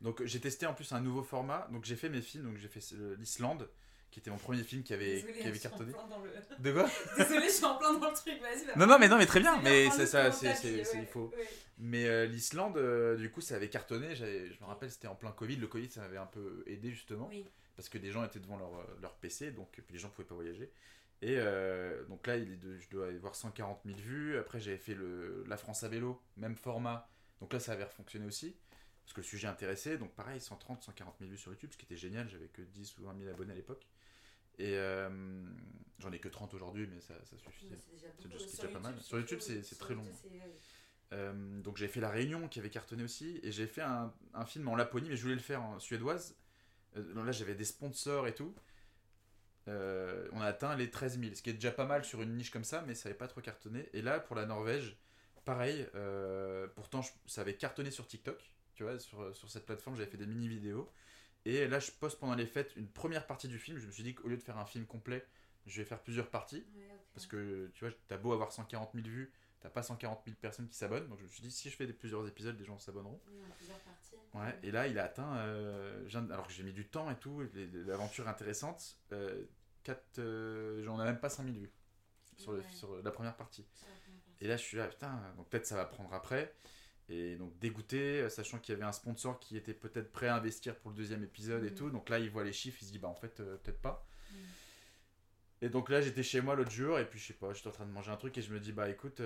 Donc 0.00 0.24
j'ai 0.24 0.40
testé 0.40 0.66
en 0.66 0.74
plus 0.74 0.92
un 0.92 1.00
nouveau 1.00 1.22
format. 1.22 1.68
Donc 1.70 1.84
j'ai 1.84 1.96
fait 1.96 2.08
mes 2.08 2.22
films, 2.22 2.44
donc 2.44 2.56
j'ai 2.56 2.68
fait 2.68 2.80
l'Islande, 3.18 3.68
qui 4.10 4.20
était 4.20 4.30
mon 4.30 4.38
premier 4.38 4.62
film 4.62 4.82
qui 4.82 4.94
avait, 4.94 5.22
qui 5.40 5.46
avait 5.46 5.58
cartonné. 5.58 5.92
Le... 5.92 6.62
De 6.62 6.72
quoi? 6.72 6.88
Désolé, 7.18 7.46
je 7.46 7.52
suis 7.52 7.64
en 7.64 7.76
plein 7.76 7.92
dans 7.94 8.10
le 8.10 8.16
truc, 8.16 8.40
vas-y. 8.40 8.78
non, 8.78 8.86
non, 8.86 8.98
mais 8.98 9.08
non, 9.08 9.18
mais 9.18 9.26
très 9.26 9.40
bien, 9.40 9.60
mais 9.62 9.90
c'est 9.90 10.06
ça, 10.06 10.32
c'est 10.32 10.84
il 10.94 11.06
faut. 11.06 11.32
Mais 11.78 12.06
euh, 12.06 12.24
l'Islande, 12.24 12.78
du 13.18 13.30
coup, 13.30 13.42
ça 13.42 13.56
avait 13.56 13.68
cartonné. 13.68 14.14
Je 14.16 14.24
me 14.24 14.66
rappelle, 14.66 14.90
c'était 14.90 15.08
en 15.08 15.14
plein 15.14 15.32
Covid. 15.32 15.56
Le 15.56 15.66
Covid, 15.66 15.90
ça 15.90 16.00
m'avait 16.00 16.16
un 16.16 16.26
peu 16.26 16.64
aidé 16.66 16.90
justement. 16.90 17.28
Oui. 17.28 17.44
Parce 17.76 17.90
que 17.90 17.98
des 17.98 18.10
gens 18.10 18.24
étaient 18.24 18.40
devant 18.40 18.56
leur, 18.56 18.70
leur 19.02 19.12
PC, 19.16 19.50
donc 19.50 19.68
les 19.90 19.98
gens 19.98 20.08
pouvaient 20.08 20.26
pas 20.26 20.34
voyager. 20.34 20.72
Et 21.22 21.36
euh, 21.38 22.04
donc 22.06 22.26
là, 22.26 22.36
il 22.36 22.52
est 22.52 22.56
de, 22.56 22.78
je 22.78 22.88
dois 22.90 23.08
avoir 23.08 23.34
140 23.34 23.80
000 23.84 23.98
vues. 23.98 24.38
Après, 24.38 24.60
j'avais 24.60 24.78
fait 24.78 24.94
le, 24.94 25.44
la 25.48 25.56
France 25.56 25.82
à 25.82 25.88
vélo, 25.88 26.22
même 26.36 26.56
format. 26.56 27.08
Donc 27.40 27.52
là, 27.52 27.60
ça 27.60 27.72
avait 27.72 27.86
fonctionné 27.86 28.26
aussi. 28.26 28.56
Parce 29.04 29.14
que 29.14 29.20
le 29.20 29.26
sujet 29.26 29.46
intéressait. 29.46 29.98
Donc 29.98 30.14
pareil, 30.14 30.40
130, 30.40 30.82
140 30.82 31.16
000 31.18 31.30
vues 31.30 31.38
sur 31.38 31.52
YouTube, 31.52 31.70
ce 31.72 31.78
qui 31.78 31.86
était 31.86 31.96
génial. 31.96 32.28
J'avais 32.28 32.48
que 32.48 32.62
10 32.62 32.98
ou 32.98 33.04
20 33.04 33.18
000 33.18 33.30
abonnés 33.30 33.52
à 33.52 33.56
l'époque. 33.56 33.86
Et 34.58 34.76
euh, 34.76 35.08
j'en 35.98 36.12
ai 36.12 36.18
que 36.18 36.28
30 36.28 36.54
aujourd'hui, 36.54 36.88
mais 36.92 37.00
ça, 37.00 37.14
ça 37.24 37.36
suffit. 37.36 37.68
C'est 38.18 38.28
déjà, 38.28 38.68
pas 38.68 38.80
mal. 38.80 38.98
Sur 39.00 39.18
YouTube, 39.18 39.40
c'est 39.40 39.78
très 39.78 39.94
long. 39.94 40.04
Euh, 41.12 41.60
donc 41.60 41.76
j'ai 41.76 41.86
fait 41.86 42.00
La 42.00 42.10
Réunion 42.10 42.48
qui 42.48 42.58
avait 42.58 42.70
cartonné 42.70 43.04
aussi. 43.04 43.40
Et 43.42 43.52
j'ai 43.52 43.66
fait 43.66 43.82
un, 43.82 44.12
un, 44.34 44.44
film 44.44 44.68
en 44.68 44.76
Laponie, 44.76 45.08
mais 45.08 45.16
je 45.16 45.22
voulais 45.22 45.34
le 45.34 45.40
faire 45.40 45.62
en 45.62 45.78
suédoise. 45.78 46.36
là, 46.94 47.32
j'avais 47.32 47.54
des 47.54 47.64
sponsors 47.64 48.26
et 48.26 48.34
tout. 48.34 48.54
Euh, 49.68 50.28
on 50.32 50.40
a 50.40 50.46
atteint 50.46 50.76
les 50.76 50.90
13 50.90 51.18
000, 51.20 51.34
ce 51.34 51.42
qui 51.42 51.50
est 51.50 51.54
déjà 51.54 51.72
pas 51.72 51.86
mal 51.86 52.04
sur 52.04 52.22
une 52.22 52.36
niche 52.36 52.50
comme 52.50 52.64
ça, 52.64 52.84
mais 52.86 52.94
ça 52.94 53.08
n'avait 53.08 53.18
pas 53.18 53.28
trop 53.28 53.40
cartonné. 53.40 53.88
Et 53.92 54.02
là, 54.02 54.20
pour 54.20 54.36
la 54.36 54.46
Norvège, 54.46 54.96
pareil, 55.44 55.86
euh, 55.94 56.68
pourtant 56.74 57.02
ça 57.26 57.40
avait 57.40 57.56
cartonné 57.56 57.90
sur 57.90 58.06
TikTok, 58.06 58.38
tu 58.74 58.84
vois, 58.84 58.98
sur, 58.98 59.34
sur 59.34 59.50
cette 59.50 59.66
plateforme, 59.66 59.96
j'avais 59.96 60.10
fait 60.10 60.18
des 60.18 60.26
mini-vidéos. 60.26 60.90
Et 61.44 61.68
là, 61.68 61.78
je 61.78 61.90
poste 61.92 62.18
pendant 62.18 62.34
les 62.34 62.46
fêtes 62.46 62.74
une 62.76 62.88
première 62.88 63.26
partie 63.26 63.46
du 63.46 63.58
film. 63.58 63.78
Je 63.78 63.86
me 63.86 63.92
suis 63.92 64.02
dit 64.02 64.14
qu'au 64.14 64.28
lieu 64.28 64.36
de 64.36 64.42
faire 64.42 64.58
un 64.58 64.66
film 64.66 64.84
complet, 64.84 65.24
je 65.66 65.80
vais 65.80 65.84
faire 65.84 66.00
plusieurs 66.00 66.28
parties. 66.28 66.66
Parce 67.14 67.26
que 67.26 67.70
tu 67.74 67.84
vois, 67.84 67.94
t'as 68.08 68.18
beau 68.18 68.32
avoir 68.32 68.52
140 68.52 68.90
000 68.94 69.06
vues, 69.06 69.32
t'as 69.60 69.70
pas 69.70 69.82
140 69.82 70.22
000 70.24 70.36
personnes 70.40 70.68
qui 70.68 70.76
s'abonnent. 70.76 71.08
Donc 71.08 71.18
je 71.18 71.24
me 71.24 71.28
suis 71.28 71.42
dit, 71.42 71.50
si 71.50 71.70
je 71.70 71.76
fais 71.76 71.86
des, 71.86 71.92
plusieurs 71.92 72.26
épisodes, 72.26 72.58
les 72.58 72.64
gens 72.64 72.78
s'abonneront. 72.78 73.20
Ouais, 74.34 74.58
et 74.62 74.70
là, 74.70 74.86
il 74.86 74.98
a 74.98 75.04
atteint. 75.04 75.36
Euh, 75.36 76.06
alors 76.30 76.46
que 76.46 76.52
j'ai 76.52 76.62
mis 76.62 76.72
du 76.72 76.86
temps 76.86 77.10
et 77.10 77.16
tout, 77.16 77.42
l'aventure 77.86 78.28
intéressante. 78.28 78.96
Euh, 79.12 79.44
euh, 80.18 80.82
j'en 80.82 81.00
ai 81.00 81.04
même 81.04 81.20
pas 81.20 81.28
5000 81.28 81.58
vues 81.58 81.72
sur, 82.36 82.52
le, 82.52 82.62
sur 82.74 83.02
la 83.02 83.10
première 83.10 83.36
partie. 83.36 83.66
Et 84.40 84.46
là, 84.46 84.56
je 84.56 84.62
suis 84.62 84.76
là, 84.76 84.86
putain, 84.88 85.20
donc 85.36 85.48
peut-être 85.48 85.66
ça 85.66 85.76
va 85.76 85.86
prendre 85.86 86.12
après. 86.12 86.54
Et 87.08 87.36
donc 87.36 87.56
dégoûté, 87.58 88.20
euh, 88.20 88.28
sachant 88.28 88.58
qu'il 88.58 88.72
y 88.72 88.76
avait 88.76 88.84
un 88.84 88.92
sponsor 88.92 89.38
qui 89.38 89.56
était 89.56 89.74
peut-être 89.74 90.10
prêt 90.10 90.26
à 90.26 90.34
investir 90.34 90.76
pour 90.76 90.90
le 90.90 90.96
deuxième 90.96 91.22
épisode 91.22 91.64
et 91.64 91.70
mm. 91.70 91.74
tout. 91.74 91.90
Donc 91.90 92.08
là, 92.08 92.18
il 92.18 92.30
voit 92.30 92.44
les 92.44 92.52
chiffres, 92.52 92.78
il 92.82 92.86
se 92.86 92.92
dit, 92.92 92.98
bah 92.98 93.08
en 93.08 93.14
fait, 93.14 93.36
peut-être 93.36 93.80
pas. 93.80 94.06
Mm. 94.30 94.36
Et 95.62 95.68
donc 95.68 95.88
là, 95.88 96.00
j'étais 96.00 96.22
chez 96.22 96.40
moi 96.40 96.54
l'autre 96.54 96.70
jour, 96.70 96.98
et 96.98 97.08
puis 97.08 97.18
je 97.18 97.28
sais 97.28 97.34
pas, 97.34 97.52
j'étais 97.52 97.68
en 97.68 97.72
train 97.72 97.86
de 97.86 97.90
manger 97.90 98.10
un 98.10 98.16
truc, 98.16 98.36
et 98.36 98.42
je 98.42 98.52
me 98.52 98.60
dis, 98.60 98.72
bah 98.72 98.90
écoute, 98.90 99.22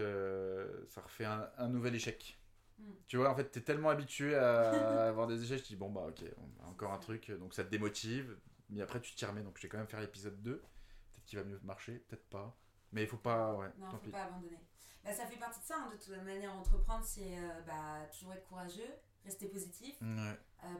ça 0.88 1.00
refait 1.00 1.24
un 1.24 1.68
nouvel 1.68 1.94
échec. 1.94 2.38
Mm. 2.78 2.92
Tu 3.06 3.16
vois, 3.16 3.30
en 3.30 3.34
fait, 3.34 3.50
t'es 3.50 3.60
tellement 3.60 3.90
habitué 3.90 4.34
à 4.34 4.70
avoir 5.08 5.26
des 5.26 5.42
échecs, 5.42 5.62
tu 5.62 5.68
dis, 5.70 5.76
bon, 5.76 5.90
bah, 5.90 6.06
ok, 6.08 6.24
encore 6.66 6.92
un 6.92 6.98
truc, 6.98 7.30
donc 7.32 7.54
ça 7.54 7.64
te 7.64 7.70
démotive, 7.70 8.36
mais 8.70 8.82
après, 8.82 9.00
tu 9.00 9.14
t'y 9.14 9.24
remets, 9.24 9.42
donc 9.42 9.58
je 9.58 9.62
vais 9.62 9.68
quand 9.68 9.78
même 9.78 9.88
faire 9.88 10.00
l'épisode 10.00 10.40
2. 10.42 10.56
Peut-être 10.56 11.24
qu'il 11.24 11.38
va 11.38 11.44
mieux 11.44 11.60
marcher, 11.62 11.98
peut-être 12.08 12.28
pas. 12.28 12.56
Mais 12.92 13.02
il 13.02 13.08
faut 13.08 13.16
pas, 13.16 13.54
ouais. 13.54 13.68
Non, 13.78 13.90
faut 13.90 14.10
pas 14.10 14.24
abandonner. 14.24 14.60
Bah, 15.04 15.12
ça 15.12 15.26
fait 15.26 15.38
partie 15.38 15.60
de 15.60 15.64
ça, 15.64 15.76
hein, 15.78 15.90
de 15.92 15.96
toute 15.96 16.24
manière, 16.24 16.54
entreprendre, 16.54 17.04
c'est 17.04 17.38
euh, 17.38 17.62
bah, 17.66 18.06
toujours 18.12 18.32
être 18.32 18.44
courageux, 18.44 18.92
rester 19.24 19.48
positif, 19.48 19.96
euh, 20.02 20.34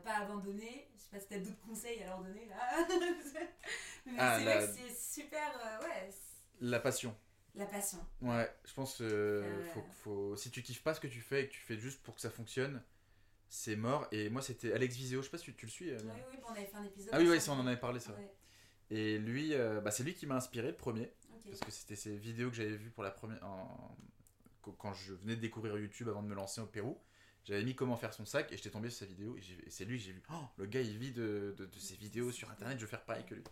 pas 0.05 0.19
abandonner. 0.19 0.89
Je 0.97 1.03
sais 1.03 1.11
pas 1.11 1.21
si 1.21 1.27
t'as 1.29 1.39
d'autres 1.39 1.61
conseils 1.67 2.03
à 2.03 2.07
leur 2.07 2.23
donner 2.23 2.47
là. 2.47 2.87
mais 4.07 4.13
ah, 4.19 4.39
c'est 4.39 4.45
vrai 4.45 4.67
que 4.67 4.73
c'est 4.73 5.21
super, 5.23 5.51
euh, 5.65 5.87
ouais. 5.87 6.11
La 6.61 6.81
passion. 6.81 7.17
La 7.55 7.67
passion. 7.67 7.99
Ouais, 8.23 8.49
je 8.65 8.73
pense 8.75 8.99
que 8.99 9.05
euh, 9.05 9.65
faut, 9.73 9.85
faut, 10.03 10.37
si 10.37 10.51
tu 10.51 10.63
kiffes 10.63 10.83
pas 10.83 10.95
ce 10.95 11.01
que 11.01 11.09
tu 11.09 11.21
fais 11.21 11.45
et 11.45 11.49
que 11.49 11.53
tu 11.53 11.61
fais 11.61 11.77
juste 11.77 12.03
pour 12.03 12.15
que 12.15 12.21
ça 12.21 12.31
fonctionne, 12.31 12.83
c'est 13.49 13.77
mort. 13.77 14.07
Et 14.13 14.31
moi, 14.31 14.41
c'était 14.43 14.73
Alex 14.73 14.95
Viseo, 14.95 15.21
je 15.21 15.27
sais 15.27 15.31
pas 15.31 15.39
si 15.39 15.53
tu, 15.53 15.67
le 15.67 15.71
suis. 15.71 15.91
Euh, 15.91 15.99
oui, 16.05 16.11
oui, 16.31 16.39
on 16.49 16.53
avait 16.53 16.67
fait 16.67 16.77
un 16.77 16.85
épisode. 16.85 17.11
Ah 17.13 17.19
oui, 17.19 17.29
oui, 17.29 17.39
on 17.49 17.53
en 17.53 17.67
avait 17.67 17.81
parlé, 17.81 17.99
ça. 17.99 18.17
Et 18.91 19.19
lui, 19.19 19.55
euh, 19.55 19.81
bah, 19.81 19.91
c'est 19.91 20.03
lui 20.05 20.15
qui 20.15 20.27
m'a 20.27 20.37
inspiré 20.37 20.69
le 20.69 20.77
premier. 20.77 21.13
Parce 21.45 21.61
que 21.61 21.71
c'était 21.73 21.97
ces 21.97 22.17
vidéos 22.17 22.51
que 22.51 22.57
j'avais 22.57 22.77
vues 22.77 22.91
pour 22.91 23.03
la 23.03 23.11
première. 23.11 23.41
Quand 24.79 24.93
je 24.93 25.15
venais 25.15 25.35
de 25.35 25.41
découvrir 25.41 25.77
YouTube 25.77 26.09
avant 26.09 26.23
de 26.23 26.29
me 26.29 26.35
lancer 26.35 26.61
au 26.61 26.67
Pérou. 26.67 26.97
J'avais 27.45 27.65
mis 27.65 27.75
comment 27.75 27.97
faire 27.97 28.13
son 28.13 28.25
sac 28.25 28.53
et 28.53 28.57
j'étais 28.57 28.71
tombé 28.71 28.91
sur 28.91 29.01
sa 29.01 29.07
vidéo. 29.07 29.37
Et, 29.37 29.71
c'est 29.71 29.85
lui 29.85 29.99
que 29.99 30.05
j'ai 30.05 30.13
vu. 30.13 30.23
Oh, 30.31 30.45
le 30.59 30.67
gars, 30.67 30.81
il 30.81 30.99
vit 30.99 31.13
de, 31.13 31.55
de, 31.57 31.67
de 31.67 31.79
ses 31.79 31.97
vidéos 31.97 32.33
sur 32.33 32.51
internet, 32.51 32.79
je 32.79 32.85
vais 32.85 32.91
faire 32.91 33.05
pareil 33.05 33.25
que 33.25 33.35
lui. 33.35 33.45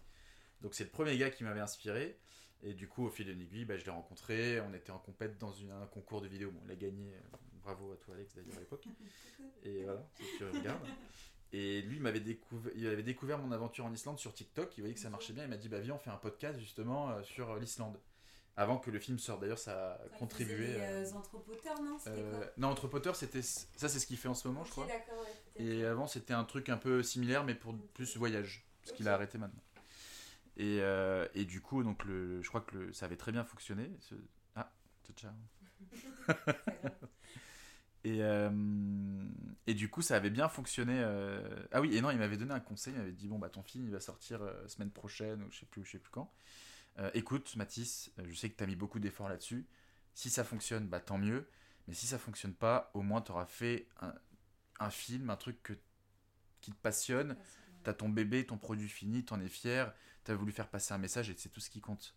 Donc 0.60 0.74
c'est 0.74 0.84
le 0.84 0.90
premier 0.90 1.16
gars 1.16 1.30
qui 1.30 1.44
m'avait 1.44 1.60
inspiré. 1.60 2.18
Et 2.62 2.74
du 2.74 2.88
coup, 2.88 3.06
au 3.06 3.10
fil 3.10 3.26
d'une 3.26 3.40
aiguille, 3.40 3.64
bah, 3.64 3.76
je 3.76 3.84
l'ai 3.84 3.90
rencontré. 3.90 4.60
On 4.60 4.74
était 4.74 4.90
en 4.90 4.98
compète 4.98 5.38
dans 5.38 5.52
une, 5.52 5.70
un 5.70 5.86
concours 5.86 6.20
de 6.20 6.26
vidéo. 6.26 6.50
Bon, 6.50 6.60
il 6.64 6.70
a 6.72 6.76
gagné. 6.76 7.14
Euh, 7.14 7.36
bravo 7.62 7.92
à 7.92 7.96
toi, 7.96 8.14
Alex, 8.14 8.34
d'ailleurs, 8.34 8.56
à 8.56 8.60
l'époque. 8.60 8.84
Et 9.62 9.84
voilà, 9.84 10.04
si 10.16 10.24
tu 10.36 10.44
regardes. 10.44 10.86
Et 11.52 11.82
lui, 11.82 11.96
il, 11.96 12.02
m'avait 12.02 12.20
découvert, 12.20 12.72
il 12.76 12.86
avait 12.86 13.02
découvert 13.02 13.38
mon 13.38 13.52
aventure 13.52 13.86
en 13.86 13.92
Islande 13.92 14.18
sur 14.18 14.34
TikTok. 14.34 14.76
Il 14.76 14.80
voyait 14.80 14.94
que 14.94 15.00
ça 15.00 15.08
marchait 15.08 15.32
bien. 15.32 15.44
Il 15.44 15.50
m'a 15.50 15.56
dit 15.56 15.68
bah, 15.68 15.80
Viens, 15.80 15.94
on 15.94 15.98
fait 15.98 16.10
un 16.10 16.16
podcast 16.16 16.58
justement 16.58 17.10
euh, 17.10 17.22
sur 17.22 17.56
l'Islande. 17.56 17.98
Avant 18.58 18.76
que 18.76 18.90
le 18.90 18.98
film 18.98 19.20
sorte. 19.20 19.40
D'ailleurs, 19.40 19.58
ça 19.58 19.92
a 19.92 20.18
contribué. 20.18 20.66
Les 20.66 20.80
euh, 20.80 21.12
anthropoteurs, 21.14 21.80
non 21.80 21.96
euh, 22.08 22.44
Non, 22.56 22.68
anthropoteurs, 22.68 23.14
c'était. 23.14 23.40
Ça, 23.40 23.88
c'est 23.88 24.00
ce 24.00 24.06
qu'il 24.06 24.16
fait 24.16 24.26
en 24.26 24.34
ce 24.34 24.48
moment, 24.48 24.64
je 24.64 24.72
crois. 24.72 24.88
Et 25.56 25.84
avant, 25.84 26.08
c'était 26.08 26.34
un 26.34 26.42
truc 26.42 26.68
un 26.68 26.76
peu 26.76 27.04
similaire, 27.04 27.44
mais 27.44 27.54
pour 27.54 27.72
plus 27.94 28.16
voyage. 28.16 28.66
Parce 28.82 28.96
qu'il 28.96 29.08
a 29.08 29.14
arrêté 29.14 29.38
maintenant. 29.38 29.62
Et, 30.56 30.80
euh, 30.80 31.28
et, 31.34 31.44
du 31.44 31.60
coup, 31.60 31.84
donc 31.84 32.04
le, 32.04 32.42
je 32.42 32.48
crois 32.48 32.62
que 32.62 32.76
le, 32.76 32.92
ça 32.92 33.06
avait 33.06 33.16
très 33.16 33.30
bien 33.30 33.44
fonctionné. 33.44 33.92
Ce... 34.00 34.16
Ah, 34.56 34.72
ciao. 35.14 35.30
et, 38.04 38.24
euh, 38.24 38.50
et 39.68 39.74
du 39.74 39.88
coup, 39.88 40.02
ça 40.02 40.16
avait 40.16 40.30
bien 40.30 40.48
fonctionné. 40.48 40.98
Euh... 40.98 41.64
Ah 41.70 41.80
oui, 41.80 41.96
et 41.96 42.00
non, 42.00 42.10
il 42.10 42.18
m'avait 42.18 42.36
donné 42.36 42.54
un 42.54 42.60
conseil. 42.60 42.94
Il 42.94 42.98
m'avait 42.98 43.12
dit 43.12 43.28
Bon, 43.28 43.38
bah, 43.38 43.50
ton 43.50 43.62
film, 43.62 43.84
il 43.84 43.92
va 43.92 44.00
sortir 44.00 44.42
euh, 44.42 44.66
semaine 44.66 44.90
prochaine, 44.90 45.44
ou 45.44 45.50
je 45.52 45.60
sais 45.60 45.66
plus, 45.66 45.84
je 45.84 45.92
sais 45.92 45.98
plus 46.00 46.10
quand. 46.10 46.32
Écoute, 47.14 47.54
Mathis, 47.56 48.10
je 48.24 48.34
sais 48.34 48.50
que 48.50 48.56
tu 48.56 48.64
as 48.64 48.66
mis 48.66 48.76
beaucoup 48.76 48.98
d'efforts 48.98 49.28
là-dessus. 49.28 49.66
Si 50.14 50.30
ça 50.30 50.44
fonctionne, 50.44 50.88
bah, 50.88 51.00
tant 51.00 51.18
mieux. 51.18 51.48
Mais 51.86 51.94
si 51.94 52.06
ça 52.06 52.18
fonctionne 52.18 52.54
pas, 52.54 52.90
au 52.94 53.02
moins, 53.02 53.22
tu 53.22 53.32
auras 53.32 53.46
fait 53.46 53.88
un, 54.00 54.12
un, 54.80 54.90
film, 54.90 55.30
un 55.30 55.36
truc 55.36 55.62
que, 55.62 55.72
qui 56.60 56.72
te 56.72 56.76
passionne. 56.76 57.36
Tu 57.84 57.90
as 57.90 57.94
ton 57.94 58.08
bébé, 58.08 58.44
ton 58.44 58.58
produit 58.58 58.88
fini, 58.88 59.24
tu 59.24 59.32
en 59.32 59.40
es 59.40 59.48
fier 59.48 59.92
tu 60.28 60.32
as 60.32 60.36
voulu 60.36 60.52
faire 60.52 60.68
passer 60.68 60.92
un 60.92 60.98
message 60.98 61.30
et 61.30 61.34
c'est 61.36 61.48
tout 61.48 61.60
ce 61.60 61.70
qui 61.70 61.80
compte. 61.80 62.14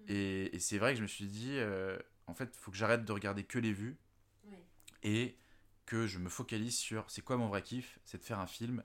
Mm. 0.00 0.04
Et, 0.08 0.56
et 0.56 0.58
c'est 0.60 0.78
vrai 0.78 0.92
que 0.92 0.98
je 0.98 1.02
me 1.02 1.08
suis 1.08 1.26
dit, 1.26 1.54
euh, 1.54 1.98
en 2.26 2.34
fait, 2.34 2.50
il 2.54 2.58
faut 2.58 2.70
que 2.70 2.76
j'arrête 2.76 3.04
de 3.04 3.12
regarder 3.12 3.44
que 3.44 3.58
les 3.58 3.72
vues 3.72 3.96
et 5.02 5.36
que 5.86 6.06
je 6.06 6.18
me 6.18 6.28
focalise 6.28 6.76
sur 6.76 7.08
c'est 7.08 7.22
quoi 7.22 7.36
mon 7.36 7.48
vrai 7.48 7.62
kiff, 7.62 7.98
c'est 8.04 8.18
de 8.18 8.24
faire 8.24 8.40
un 8.40 8.46
film, 8.46 8.82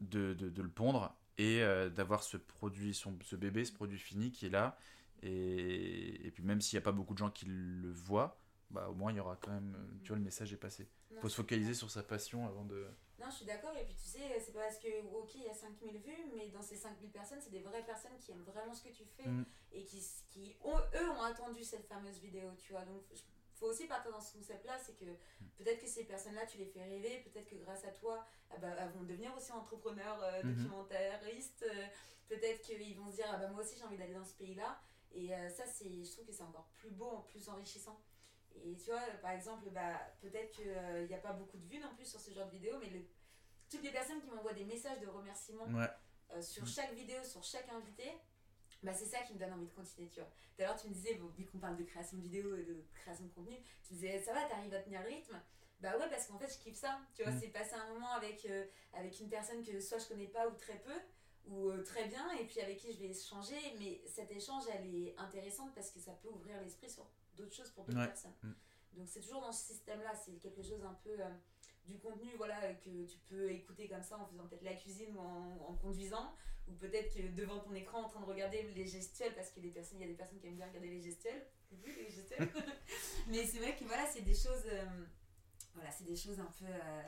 de, 0.00 0.34
de, 0.34 0.48
de 0.48 0.62
le 0.62 0.70
pondre 0.70 1.14
et 1.38 1.62
euh, 1.62 1.88
d'avoir 1.88 2.22
ce 2.22 2.36
produit, 2.36 2.94
son, 2.94 3.16
ce 3.22 3.36
bébé, 3.36 3.64
ce 3.64 3.72
produit 3.72 3.98
fini 3.98 4.30
qui 4.30 4.46
est 4.46 4.50
là. 4.50 4.76
Et, 5.22 6.26
et 6.26 6.30
puis 6.30 6.42
même 6.42 6.60
s'il 6.60 6.76
n'y 6.78 6.82
a 6.82 6.84
pas 6.84 6.92
beaucoup 6.92 7.14
de 7.14 7.18
gens 7.18 7.30
qui 7.30 7.46
le 7.46 7.90
voient, 7.92 8.38
bah, 8.70 8.88
au 8.88 8.94
moins 8.94 9.12
il 9.12 9.16
y 9.16 9.20
aura 9.20 9.36
quand 9.36 9.50
même, 9.50 9.76
tu 10.02 10.08
vois, 10.08 10.16
le 10.16 10.24
message 10.24 10.52
est 10.52 10.56
passé. 10.56 10.88
Il 11.10 11.18
faut 11.18 11.28
se 11.28 11.36
focaliser 11.36 11.74
sur 11.74 11.90
sa 11.90 12.02
passion 12.02 12.46
avant 12.46 12.64
de... 12.64 12.86
Non, 13.18 13.26
je 13.28 13.36
suis 13.36 13.44
d'accord. 13.44 13.76
Et 13.76 13.84
puis 13.84 13.94
tu 13.94 14.08
sais, 14.08 14.40
c'est 14.40 14.52
pas 14.52 14.60
parce 14.60 14.78
que, 14.78 14.88
ok, 15.12 15.34
il 15.34 15.42
y 15.42 15.48
a 15.48 15.54
5000 15.54 15.98
vues, 15.98 16.24
mais 16.34 16.48
dans 16.48 16.62
ces 16.62 16.76
5000 16.76 17.10
personnes, 17.10 17.38
c'est 17.40 17.50
des 17.50 17.60
vraies 17.60 17.84
personnes 17.84 18.16
qui 18.18 18.32
aiment 18.32 18.44
vraiment 18.44 18.72
ce 18.72 18.84
que 18.84 18.88
tu 18.88 19.04
fais 19.04 19.28
mm. 19.28 19.44
et 19.72 19.84
qui, 19.84 20.02
qui 20.28 20.56
ont, 20.62 20.78
eux, 20.78 21.10
ont 21.10 21.22
attendu 21.22 21.62
cette 21.62 21.86
fameuse 21.86 22.18
vidéo, 22.20 22.50
tu 22.56 22.72
vois. 22.72 22.84
Donc, 22.84 23.02
faut 23.60 23.66
aussi 23.66 23.86
partir 23.86 24.10
dans 24.10 24.20
ce 24.20 24.32
concept-là, 24.38 24.78
c'est 24.78 24.94
que 24.94 25.04
peut-être 25.56 25.80
que 25.80 25.86
ces 25.86 26.04
personnes-là, 26.04 26.46
tu 26.46 26.58
les 26.58 26.66
fais 26.66 26.82
rêver, 26.82 27.22
peut-être 27.30 27.48
que 27.48 27.56
grâce 27.56 27.84
à 27.84 27.92
toi, 27.92 28.26
ah 28.50 28.56
bah, 28.58 28.68
elles 28.78 28.90
vont 28.90 29.04
devenir 29.04 29.36
aussi 29.36 29.52
entrepreneurs, 29.52 30.20
euh, 30.22 30.42
mm-hmm. 30.42 30.54
documentaristes, 30.54 31.64
euh, 31.70 31.86
peut-être 32.28 32.62
qu'ils 32.62 32.96
vont 32.96 33.10
se 33.10 33.16
dire, 33.16 33.26
ah 33.28 33.36
bah, 33.36 33.48
moi 33.48 33.60
aussi 33.62 33.76
j'ai 33.78 33.84
envie 33.84 33.98
d'aller 33.98 34.14
dans 34.14 34.24
ce 34.24 34.34
pays-là. 34.34 34.80
Et 35.12 35.34
euh, 35.34 35.48
ça, 35.48 35.64
c'est, 35.66 36.04
je 36.04 36.10
trouve 36.12 36.24
que 36.24 36.32
c'est 36.32 36.42
encore 36.42 36.68
plus 36.76 36.90
beau, 36.90 37.26
plus 37.28 37.48
enrichissant. 37.48 38.00
Et 38.54 38.76
tu 38.76 38.90
vois, 38.90 39.02
par 39.22 39.32
exemple, 39.32 39.68
bah, 39.70 40.00
peut-être 40.20 40.50
qu'il 40.52 41.06
n'y 41.06 41.14
a 41.14 41.18
pas 41.18 41.32
beaucoup 41.32 41.58
de 41.58 41.66
vues 41.66 41.78
non 41.78 41.94
plus 41.94 42.06
sur 42.06 42.20
ce 42.20 42.32
genre 42.32 42.46
de 42.46 42.52
vidéo, 42.52 42.76
mais 42.80 42.90
le 42.90 43.00
toutes 43.70 43.82
les 43.82 43.92
personnes 43.92 44.20
qui 44.20 44.28
m'envoient 44.28 44.52
des 44.52 44.64
messages 44.64 45.00
de 45.00 45.06
remerciement 45.06 45.66
euh, 46.32 46.42
sur 46.42 46.64
mm. 46.64 46.66
chaque 46.66 46.92
vidéo, 46.94 47.22
sur 47.24 47.42
chaque 47.42 47.68
invité, 47.70 48.12
bah 48.82 48.92
c'est 48.94 49.06
ça 49.06 49.18
qui 49.20 49.34
me 49.34 49.38
donne 49.38 49.52
envie 49.52 49.66
de 49.66 49.72
continuer, 49.72 50.08
tu 50.08 50.20
vois. 50.20 50.28
Tout 50.56 50.62
à 50.62 50.66
l'heure, 50.66 50.80
tu 50.80 50.88
me 50.88 50.94
disais, 50.94 51.18
vu 51.36 51.46
qu'on 51.46 51.58
parle 51.58 51.76
de 51.76 51.84
création 51.84 52.16
de 52.16 52.22
vidéo 52.22 52.56
et 52.56 52.62
de 52.62 52.84
création 52.94 53.24
de 53.24 53.30
contenu, 53.30 53.56
tu 53.82 53.94
me 53.94 53.98
disais, 53.98 54.20
ça 54.20 54.32
va, 54.32 54.44
t'arrives 54.44 54.74
à 54.74 54.80
tenir 54.80 55.02
le 55.02 55.08
rythme? 55.08 55.40
Bah 55.80 55.96
ouais, 55.98 56.08
parce 56.10 56.26
qu'en 56.26 56.38
fait, 56.38 56.48
je 56.48 56.58
kiffe 56.58 56.76
ça, 56.76 57.00
tu 57.14 57.22
vois, 57.22 57.32
mm. 57.32 57.40
c'est 57.40 57.48
passer 57.48 57.74
un 57.74 57.92
moment 57.92 58.12
avec, 58.12 58.44
euh, 58.46 58.66
avec 58.92 59.18
une 59.20 59.28
personne 59.28 59.62
que 59.64 59.80
soit 59.80 59.98
je 59.98 60.08
connais 60.08 60.28
pas 60.28 60.46
ou 60.48 60.52
très 60.52 60.78
peu, 60.78 60.98
ou 61.46 61.70
euh, 61.70 61.82
très 61.82 62.06
bien, 62.06 62.30
et 62.32 62.44
puis 62.44 62.60
avec 62.60 62.78
qui 62.78 62.92
je 62.92 62.98
vais 62.98 63.10
échanger, 63.10 63.56
mais 63.78 64.02
cet 64.06 64.30
échange, 64.30 64.64
elle 64.72 64.94
est 64.94 65.14
intéressante 65.16 65.74
parce 65.74 65.90
que 65.90 65.98
ça 65.98 66.12
peut 66.12 66.28
ouvrir 66.28 66.60
l'esprit 66.60 66.90
sur 66.90 67.06
d'autres 67.36 67.54
choses 67.54 67.70
pour 67.70 67.84
d'autres 67.84 68.06
personnes. 68.06 68.34
Mm. 68.42 68.52
Donc 68.92 69.08
c'est 69.08 69.20
toujours 69.20 69.40
dans 69.40 69.52
ce 69.52 69.66
système-là, 69.72 70.14
c'est 70.14 70.36
quelque 70.38 70.62
chose 70.62 70.84
un 70.84 70.98
peu 71.04 71.16
du 71.86 71.98
contenu 71.98 72.30
voilà, 72.36 72.74
que 72.74 73.06
tu 73.06 73.18
peux 73.28 73.50
écouter 73.50 73.88
comme 73.88 74.02
ça 74.02 74.18
en 74.18 74.26
faisant 74.26 74.46
peut-être 74.46 74.64
la 74.64 74.74
cuisine 74.74 75.16
ou 75.16 75.20
en, 75.20 75.74
conduisant, 75.80 76.34
ou 76.70 76.74
peut-être 76.74 77.14
que 77.14 77.22
devant 77.34 77.58
ton 77.58 77.74
écran 77.74 78.04
en 78.04 78.08
train 78.08 78.20
de 78.20 78.26
regarder 78.26 78.62
les 78.74 78.86
gestuels, 78.86 79.34
parce 79.34 79.50
qu'il 79.50 79.64
y 79.64 79.66
a 79.66 79.68
des 79.68 79.74
personnes, 79.74 79.98
il 79.98 80.02
y 80.02 80.04
a 80.04 80.08
des 80.08 80.16
personnes 80.16 80.38
qui 80.38 80.46
aiment 80.46 80.56
bien 80.56 80.68
regarder 80.68 80.88
les 80.88 81.02
gestuels. 81.02 81.46
les 81.84 82.10
gestuels 82.10 82.48
Mais 83.28 83.44
c'est 83.44 83.58
vrai 83.58 83.76
que 83.76 83.84
voilà, 83.84 84.06
c'est 84.06 84.22
des 84.22 84.34
choses, 84.34 84.64
euh, 84.66 85.04
voilà, 85.74 85.90
c'est 85.90 86.04
des 86.04 86.16
choses 86.16 86.38
un 86.38 86.52
peu. 86.58 86.66
Euh, 86.66 87.02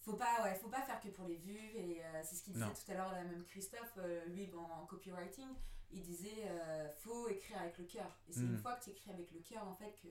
faut 0.00 0.16
pas, 0.16 0.42
ouais, 0.42 0.54
faut 0.54 0.68
pas 0.68 0.82
faire 0.82 1.00
que 1.00 1.08
pour 1.08 1.28
les 1.28 1.36
vues, 1.36 1.70
et 1.76 2.04
euh, 2.04 2.20
c'est 2.24 2.34
ce 2.34 2.42
qu'il 2.42 2.54
disait 2.54 2.64
tout 2.66 2.90
à 2.90 2.94
l'heure, 2.94 3.12
même 3.12 3.44
Christophe, 3.44 3.98
lui 4.28 4.50
en, 4.54 4.86
copywriting, 4.86 5.48
il 5.92 6.02
disait 6.02 6.48
faut 6.98 7.28
écrire 7.28 7.60
avec 7.60 7.78
le 7.78 7.84
cœur. 7.84 8.18
Et 8.28 8.32
c'est 8.32 8.40
une 8.40 8.54
mm. 8.54 8.62
fois 8.62 8.76
que 8.76 8.84
tu 8.84 8.90
écris 8.90 9.10
avec 9.10 9.30
le 9.30 9.40
cœur 9.40 9.66
en 9.68 9.74
fait 9.74 9.94
que 10.02 10.08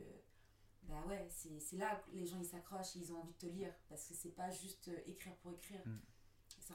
bah 0.90 1.04
ouais, 1.08 1.28
c'est 1.30 1.78
là 1.78 1.96
que 1.96 2.12
les 2.16 2.26
gens 2.26 2.38
ils 2.40 2.46
s'accrochent, 2.46 2.96
ils 2.96 3.14
ont 3.14 3.20
envie 3.20 3.34
de 3.34 3.38
te 3.38 3.46
lire 3.46 3.74
parce 3.88 4.08
que 4.08 4.14
c'est 4.14 4.36
pas 4.36 4.50
juste 4.50 4.88
euh, 4.88 4.98
écrire 5.06 5.36
pour 5.38 5.54
écrire. 5.54 5.82
Mm. 5.86 6.00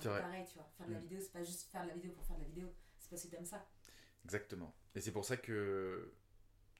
C'est 0.00 0.08
un 0.08 0.16
peu 0.16 0.20
pareil, 0.20 0.44
tu 0.46 0.54
vois. 0.54 0.68
Faire 0.76 0.86
de 0.86 0.92
la 0.92 0.98
mm. 0.98 1.02
vidéo, 1.02 1.18
c'est 1.20 1.32
pas 1.32 1.42
juste 1.42 1.70
faire 1.70 1.82
de 1.82 1.88
la 1.88 1.94
vidéo 1.94 2.12
pour 2.12 2.24
faire 2.24 2.36
de 2.36 2.42
la 2.42 2.48
vidéo, 2.48 2.72
c'est 2.98 3.10
parce 3.10 3.22
que 3.22 3.28
t'aimes 3.28 3.44
ça. 3.44 3.66
Exactement. 4.24 4.74
Et 4.94 5.00
c'est 5.00 5.12
pour 5.12 5.24
ça 5.24 5.36
que 5.36 6.12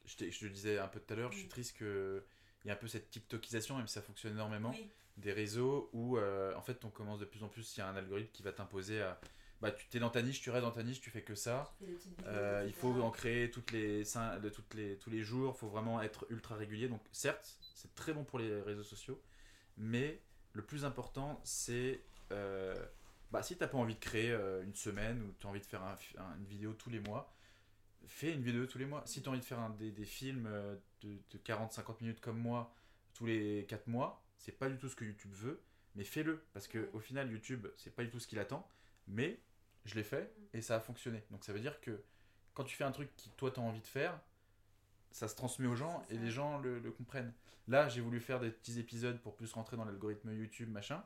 je, 0.05 0.17
te, 0.17 0.31
je 0.31 0.39
te 0.41 0.47
disais 0.47 0.79
un 0.79 0.89
peu 0.89 1.01
tout 1.01 1.13
à 1.13 1.17
l'heure, 1.17 1.33
je 1.33 1.39
suis 1.39 1.49
triste 1.49 1.77
qu'il 1.77 2.23
y 2.65 2.69
ait 2.69 2.73
un 2.73 2.77
peu 2.77 2.89
cette 2.89 3.11
TikTokisation, 3.11 3.77
même 3.77 3.87
si 3.87 3.95
ça 3.95 4.03
fonctionne 4.03 4.33
énormément, 4.33 4.75
des 5.17 5.33
réseaux 5.33 5.91
où 5.93 6.19
euh, 6.19 6.55
en 6.57 6.63
fait 6.63 6.85
on 6.85 6.91
commence 6.91 7.21
de 7.21 7.25
plus 7.25 7.43
en 7.43 7.49
plus, 7.49 7.77
il 7.77 7.81
y 7.81 7.83
a 7.83 7.89
un 7.89 7.97
algorithme 7.97 8.31
qui 8.33 8.43
va 8.43 8.53
t'imposer 8.53 9.03
à 9.03 9.21
bah, 9.61 9.71
tu 9.71 9.97
es 9.97 10.01
dans 10.01 10.11
ta 10.11 10.21
niche, 10.21 10.43
tu 10.43 10.51
restes 10.51 10.65
dans 10.65 10.73
ta 10.73 10.83
niche, 10.83 11.01
tu 11.01 11.09
fais 11.09 11.23
que 11.23 11.35
ça. 11.35 11.75
Euh, 12.27 12.65
il 12.67 12.75
faut 12.75 13.01
en 13.01 13.11
créer 13.11 13.51
toutes 13.51 13.71
les, 13.71 14.05
toutes 14.53 14.75
les, 14.75 14.99
tous 14.99 15.09
les 15.09 15.23
jours, 15.23 15.55
il 15.57 15.59
faut 15.59 15.69
vraiment 15.69 16.03
être 16.03 16.27
ultra 16.29 16.55
régulier. 16.55 16.87
Donc 16.87 17.01
certes, 17.13 17.57
c'est 17.75 17.95
très 17.95 18.13
bon 18.13 18.25
pour 18.25 18.39
les 18.39 18.61
réseaux 18.61 18.83
sociaux, 18.83 19.23
mais 19.79 20.21
le 20.53 20.63
plus 20.63 20.85
important, 20.85 21.41
c'est 21.45 22.03
euh, 22.33 22.75
bah, 23.35 23.43
si 23.43 23.57
tu 23.57 23.61
n'as 23.63 23.67
pas 23.67 23.79
envie 23.79 23.97
de 23.97 24.01
créer 24.01 24.31
euh, 24.31 24.63
une 24.63 24.77
semaine 24.77 25.21
ou 25.21 25.35
tu 25.41 25.45
as 25.45 25.51
envie 25.51 25.59
de 25.59 25.67
faire 25.67 25.83
une 26.39 26.45
vidéo 26.45 26.73
tous 26.73 26.89
les 26.89 27.01
mois, 27.01 27.35
fais 28.07 28.33
une 28.33 28.43
vidéo 28.43 28.65
tous 28.67 28.79
les 28.79 28.87
mois. 28.87 29.03
Si 29.07 29.23
tu 29.23 29.29
as 29.29 29.33
envie 29.33 29.41
de 29.41 29.45
faire 29.45 29.59
un, 29.59 29.71
des, 29.71 29.91
des, 29.91 30.05
films 30.05 30.47
euh, 30.47 30.77
de, 31.01 31.19
de 31.33 31.39
40-50 31.39 32.01
minutes 32.01 32.21
comme 32.21 32.39
moi 32.39 32.73
tous 33.13 33.27
les 33.27 33.67
4 33.69 33.89
mois, 33.89 34.25
c'est 34.39 34.57
pas 34.57 34.69
du 34.69 34.79
tout 34.79 34.89
ce 34.89 34.95
que 34.95 35.05
YouTube 35.05 35.33
veut, 35.33 35.61
mais 35.97 36.05
fais-le. 36.05 36.45
Parce 36.53 36.69
que 36.69 36.89
au 36.93 37.01
final, 37.01 37.29
YouTube, 37.29 37.67
c'est 37.77 37.93
pas 37.93 38.05
du 38.05 38.11
tout 38.11 38.21
ce 38.21 38.29
qu'il 38.29 38.39
attend, 38.39 38.69
mais 39.09 39.41
je 39.85 39.97
l'ai 39.97 40.05
fait 40.05 40.33
et 40.53 40.63
ça 40.63 40.77
a 40.77 40.81
fonctionné. 40.81 41.25
Donc 41.33 41.43
ça 41.43 41.53
veut 41.53 41.59
dire 41.61 41.81
que 41.81 42.05
quand 42.55 42.63
tu 42.63 42.77
fais 42.77 42.85
un 42.85 42.93
truc 42.93 43.11
qui 43.17 43.31
toi 43.31 43.51
tu 43.51 43.59
as 43.59 43.65
envie 43.65 43.81
de 43.81 43.87
faire, 43.89 44.17
ça 45.11 45.27
se 45.27 45.35
transmet 45.35 45.67
aux 45.67 45.75
gens 45.75 46.05
et 46.09 46.19
les 46.19 46.31
gens 46.31 46.59
le, 46.59 46.79
le 46.79 46.93
comprennent. 46.93 47.33
Là, 47.67 47.89
j'ai 47.89 48.01
voulu 48.01 48.21
faire 48.21 48.39
des 48.39 48.51
petits 48.51 48.79
épisodes 48.79 49.21
pour 49.23 49.35
plus 49.35 49.53
rentrer 49.55 49.77
dans 49.77 49.85
l'algorithme 49.85 50.33
YouTube, 50.33 50.71
machin 50.71 51.03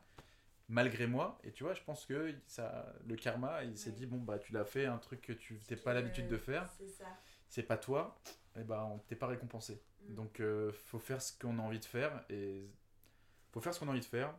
malgré 0.68 1.06
moi. 1.06 1.38
Et 1.44 1.52
tu 1.52 1.64
vois, 1.64 1.74
je 1.74 1.82
pense 1.82 2.06
que 2.06 2.34
ça, 2.46 2.92
le 3.06 3.16
karma, 3.16 3.64
il 3.64 3.76
s'est 3.76 3.92
dit 3.92 4.06
bon 4.06 4.18
bah 4.18 4.38
tu 4.38 4.52
l'as 4.52 4.64
fait 4.64 4.86
un 4.86 4.98
truc 4.98 5.22
que 5.22 5.32
tu 5.32 5.60
n'as 5.70 5.76
pas 5.76 5.94
l'habitude 5.94 6.28
de 6.28 6.36
faire. 6.36 6.70
C'est 7.48 7.62
pas 7.62 7.78
toi. 7.78 8.18
Et 8.56 8.64
bah 8.64 8.84
on 8.92 8.98
t'est 8.98 9.16
pas 9.16 9.26
récompensé. 9.26 9.82
Mm. 10.02 10.14
Donc 10.14 10.40
euh, 10.40 10.72
faut 10.72 10.98
faire 10.98 11.22
ce 11.22 11.36
qu'on 11.38 11.58
a 11.58 11.62
envie 11.62 11.78
de 11.78 11.84
faire 11.84 12.24
et 12.28 12.68
faut 13.52 13.60
faire 13.60 13.72
ce 13.72 13.80
qu'on 13.80 13.88
a 13.88 13.92
envie 13.92 14.00
de 14.00 14.04
faire. 14.04 14.34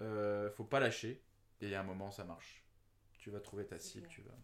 Euh, 0.00 0.50
faut 0.50 0.64
pas 0.64 0.80
lâcher. 0.80 1.22
Et 1.60 1.66
il 1.66 1.70
y 1.70 1.74
a 1.74 1.80
un 1.80 1.84
moment 1.84 2.10
ça 2.10 2.24
marche. 2.24 2.64
Tu 3.18 3.30
vas 3.30 3.40
trouver 3.40 3.66
ta 3.66 3.78
cible, 3.78 4.06
tu 4.08 4.22
vas. 4.22 4.34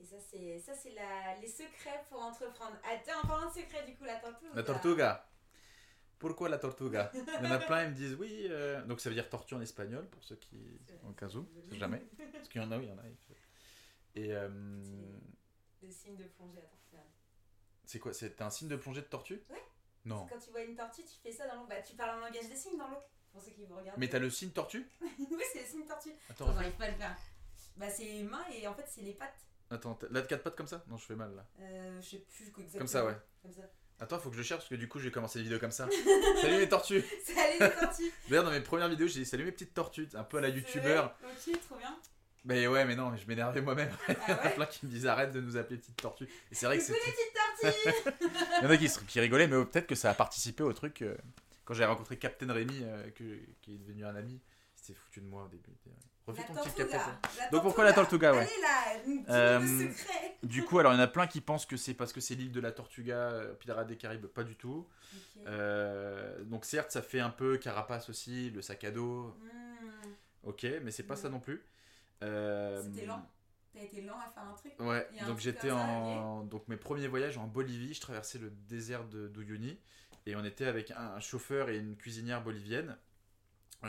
Et 0.00 0.04
ça 0.04 0.16
c'est 0.18 0.58
ça 0.58 0.74
c'est 0.74 0.94
la... 0.94 1.36
les 1.40 1.48
secrets 1.48 2.04
pour 2.08 2.20
entreprendre. 2.20 2.76
Attends, 2.90 3.20
en 3.22 3.28
parlant 3.28 3.48
de 3.48 3.54
secrets 3.54 3.84
du 3.86 3.94
coup 3.94 4.04
la 4.04 4.16
tortuga. 4.16 4.50
La 4.54 4.62
tortuga. 4.62 5.31
Pourquoi 6.22 6.48
la 6.48 6.58
tortuga? 6.58 7.10
Il 7.14 7.44
y 7.44 7.48
en 7.48 7.50
a 7.50 7.58
plein, 7.58 7.84
ils 7.84 7.90
me 7.90 7.94
disent 7.94 8.14
oui. 8.14 8.46
Euh, 8.48 8.80
donc 8.86 9.00
ça 9.00 9.08
veut 9.08 9.14
dire 9.16 9.28
tortue 9.28 9.54
en 9.54 9.60
espagnol, 9.60 10.06
pour 10.08 10.22
ceux 10.22 10.36
qui. 10.36 10.80
En 11.04 11.12
cas 11.12 11.26
où, 11.34 11.46
c'est 11.68 11.76
jamais. 11.76 12.02
Parce 12.32 12.48
qu'il 12.48 12.62
y 12.62 12.64
en 12.64 12.70
a, 12.70 12.78
oui, 12.78 12.84
il 12.84 12.90
y 12.90 12.92
en 12.92 12.98
a. 12.98 13.02
Et. 14.14 14.32
Euh... 14.32 14.48
Le 15.82 15.90
signe 15.90 16.16
de 16.16 16.24
plongée 16.24 16.60
à 16.60 16.62
tortue. 16.62 17.04
C'est 17.84 17.98
quoi 17.98 18.12
C'est 18.12 18.40
un 18.40 18.50
signe 18.50 18.68
de 18.68 18.76
plongée 18.76 19.00
de 19.00 19.06
tortue? 19.06 19.42
Oui. 19.50 19.58
Non. 20.04 20.26
Quand 20.30 20.38
tu 20.38 20.50
vois 20.50 20.62
une 20.62 20.76
tortue, 20.76 21.02
tu 21.02 21.16
fais 21.22 21.32
ça 21.32 21.48
dans 21.48 21.56
l'eau. 21.56 21.66
Bah, 21.68 21.82
tu 21.82 21.94
parles 21.96 22.18
en 22.18 22.20
langage 22.20 22.48
des 22.48 22.56
signes 22.56 22.78
dans 22.78 22.88
l'eau. 22.88 23.02
Pour 23.32 23.42
ceux 23.42 23.50
qui 23.50 23.64
vous 23.64 23.74
regardent. 23.74 23.98
Mais 23.98 24.08
t'as 24.08 24.20
le 24.20 24.30
signe 24.30 24.50
tortue? 24.50 24.88
Oui, 25.00 25.42
c'est 25.52 25.60
le 25.60 25.66
signe 25.66 25.84
tortue. 25.84 26.12
Attends, 26.30 26.52
j'arrive 26.52 26.76
pas 26.76 26.84
à 26.84 26.90
le 26.90 26.96
faire. 26.96 27.16
Bah, 27.76 27.90
c'est 27.90 28.04
les 28.04 28.22
mains 28.22 28.44
et 28.52 28.66
en 28.68 28.74
fait, 28.74 28.86
c'est 28.86 29.00
les 29.00 29.14
pattes. 29.14 29.46
Attends, 29.70 29.98
là, 30.10 30.22
quatre 30.22 30.42
pattes 30.42 30.56
comme 30.56 30.66
ça? 30.66 30.84
Non, 30.88 30.98
je 30.98 31.06
fais 31.06 31.16
mal 31.16 31.34
là. 31.34 31.46
Euh, 31.60 32.00
je 32.00 32.10
sais 32.10 32.18
plus 32.18 32.46
exactement. 32.48 32.78
Comme 32.78 32.86
ça, 32.86 33.06
ouais. 33.06 33.16
Comme 33.42 33.52
ça. 33.52 33.62
Attends, 34.00 34.18
faut 34.18 34.30
que 34.30 34.34
je 34.34 34.40
le 34.40 34.44
cherche 34.44 34.60
parce 34.60 34.70
que 34.70 34.74
du 34.74 34.88
coup, 34.88 34.98
j'ai 34.98 35.10
commencé 35.10 35.38
des 35.38 35.44
vidéos 35.44 35.58
comme 35.58 35.70
ça. 35.70 35.88
salut 36.40 36.58
les 36.58 36.68
tortues 36.68 37.04
Salut 37.24 37.58
les 37.60 37.70
tortues 37.70 38.12
D'ailleurs, 38.28 38.44
dans 38.44 38.50
mes 38.50 38.60
premières 38.60 38.88
vidéos, 38.88 39.06
j'ai 39.06 39.20
dit 39.20 39.26
salut 39.26 39.44
mes 39.44 39.52
petites 39.52 39.74
tortues, 39.74 40.08
un 40.14 40.24
peu 40.24 40.38
à 40.38 40.40
la 40.40 40.48
youtubeur. 40.48 41.14
Ok, 41.22 41.60
trop 41.68 41.76
bien. 41.76 41.96
Mais 42.44 42.66
ouais, 42.66 42.84
mais 42.84 42.96
non, 42.96 43.14
je 43.16 43.26
m'énervais 43.28 43.60
moi-même. 43.60 43.90
Ah 44.08 44.12
Il 44.26 44.30
y 44.30 44.32
a 44.32 44.50
plein 44.50 44.66
qui 44.66 44.86
me 44.86 44.90
disaient 44.90 45.08
arrête 45.08 45.30
de 45.30 45.40
nous 45.40 45.56
appeler 45.56 45.78
petites 45.78 45.96
tortues. 45.96 46.28
Et 46.50 46.54
c'est 46.54 46.66
vrai 46.66 46.78
que 46.78 46.82
c'est. 46.84 46.92
les 46.92 46.98
petites 46.98 47.94
tortues 47.94 48.18
Il 48.60 48.64
y 48.64 48.66
en 48.66 48.70
a 48.70 48.76
qui, 48.76 48.88
qui 49.06 49.20
rigolaient, 49.20 49.46
mais 49.46 49.64
peut-être 49.64 49.86
que 49.86 49.94
ça 49.94 50.10
a 50.10 50.14
participé 50.14 50.64
au 50.64 50.72
truc. 50.72 51.02
Euh, 51.02 51.16
quand 51.64 51.74
j'ai 51.74 51.84
rencontré 51.84 52.18
Captain 52.18 52.52
Rémi, 52.52 52.80
euh, 52.82 53.10
que, 53.10 53.38
qui 53.60 53.74
est 53.74 53.78
devenu 53.78 54.04
un 54.04 54.16
ami, 54.16 54.40
c'était 54.74 54.98
foutu 54.98 55.20
de 55.20 55.26
moi 55.26 55.44
au 55.44 55.48
début. 55.48 55.70
Refais 56.26 56.44
ton 56.46 56.54
petit 56.54 56.74
Captain. 56.76 57.18
Donc 57.50 57.62
pourquoi 57.62 57.84
la 57.84 57.92
Tortuga 57.92 58.32
ouais. 58.32 58.38
Allez 58.40 59.26
là, 59.26 59.34
euh, 59.34 59.88
secret. 59.88 60.36
Du 60.42 60.64
coup, 60.64 60.78
alors 60.78 60.92
il 60.92 60.96
y 60.96 60.98
en 60.98 61.02
a 61.02 61.08
plein 61.08 61.26
qui 61.26 61.40
pensent 61.40 61.66
que 61.66 61.76
c'est 61.76 61.94
parce 61.94 62.12
que 62.12 62.20
c'est 62.20 62.34
l'île 62.34 62.52
de 62.52 62.60
la 62.60 62.72
Tortuga, 62.72 63.16
euh, 63.16 63.54
Pirates 63.54 63.86
des 63.86 63.96
Caraïbes, 63.96 64.26
pas 64.26 64.44
du 64.44 64.56
tout. 64.56 64.88
Euh, 65.46 66.42
donc 66.44 66.64
certes, 66.64 66.90
ça 66.90 67.02
fait 67.02 67.20
un 67.20 67.30
peu 67.30 67.58
carapace 67.58 68.08
aussi, 68.08 68.50
le 68.50 68.62
sac 68.62 68.84
à 68.84 68.90
dos. 68.90 69.34
Hmm. 69.40 70.08
Ok, 70.44 70.66
mais 70.82 70.90
c'est 70.90 71.04
pas 71.04 71.16
ça 71.16 71.28
hmm. 71.28 71.32
non 71.32 71.40
plus. 71.40 71.64
Euh, 72.22 72.82
C'était 72.82 73.06
lent. 73.06 73.24
T'as 73.74 73.82
été 73.82 74.02
lent 74.02 74.18
à 74.18 74.30
faire 74.30 74.44
un 74.44 74.54
truc? 74.54 74.72
Ouais, 74.80 75.08
donc 75.26 75.38
j'étais 75.38 75.70
en 75.70 76.44
donc 76.44 76.68
mes 76.68 76.76
premiers 76.76 77.08
voyages 77.08 77.38
en 77.38 77.46
Bolivie, 77.46 77.94
je 77.94 78.00
traversais 78.00 78.38
le 78.38 78.50
désert 78.50 79.04
de 79.04 79.28
d'Uyuni 79.28 79.78
et 80.26 80.36
on 80.36 80.44
était 80.44 80.66
avec 80.66 80.90
un, 80.90 81.18
chauffeur 81.20 81.68
et 81.68 81.78
une 81.78 81.96
cuisinière 81.96 82.42
bolivienne 82.42 82.96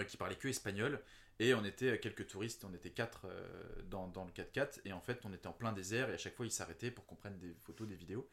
qui 0.08 0.18
parlaient 0.18 0.38
que 0.38 0.48
espagnol 0.48 1.02
et 1.40 1.54
on 1.54 1.64
était 1.66 2.00
quelques 2.00 2.28
touristes, 2.28 2.64
on 2.64 2.74
était 2.74 2.92
quatre 2.92 3.26
euh, 3.26 3.82
dans, 3.90 4.08
dans, 4.08 4.26
le 4.26 4.32
4x4, 4.32 4.82
et 4.86 4.94
en 4.94 5.02
fait 5.02 5.22
on 5.26 5.34
était 5.34 5.48
en 5.48 5.54
plein 5.54 5.74
désert, 5.74 6.10
et 6.10 6.14
à 6.14 6.18
chaque 6.18 6.36
fois 6.36 6.46
ils 6.46 6.52
s'arrêtaient 6.52 6.92
pour 6.92 7.06
qu'on 7.06 7.16
prenne 7.16 7.38
des 7.40 7.54
photos, 7.62 7.88
des 7.88 7.96
vidéos. 7.96 8.30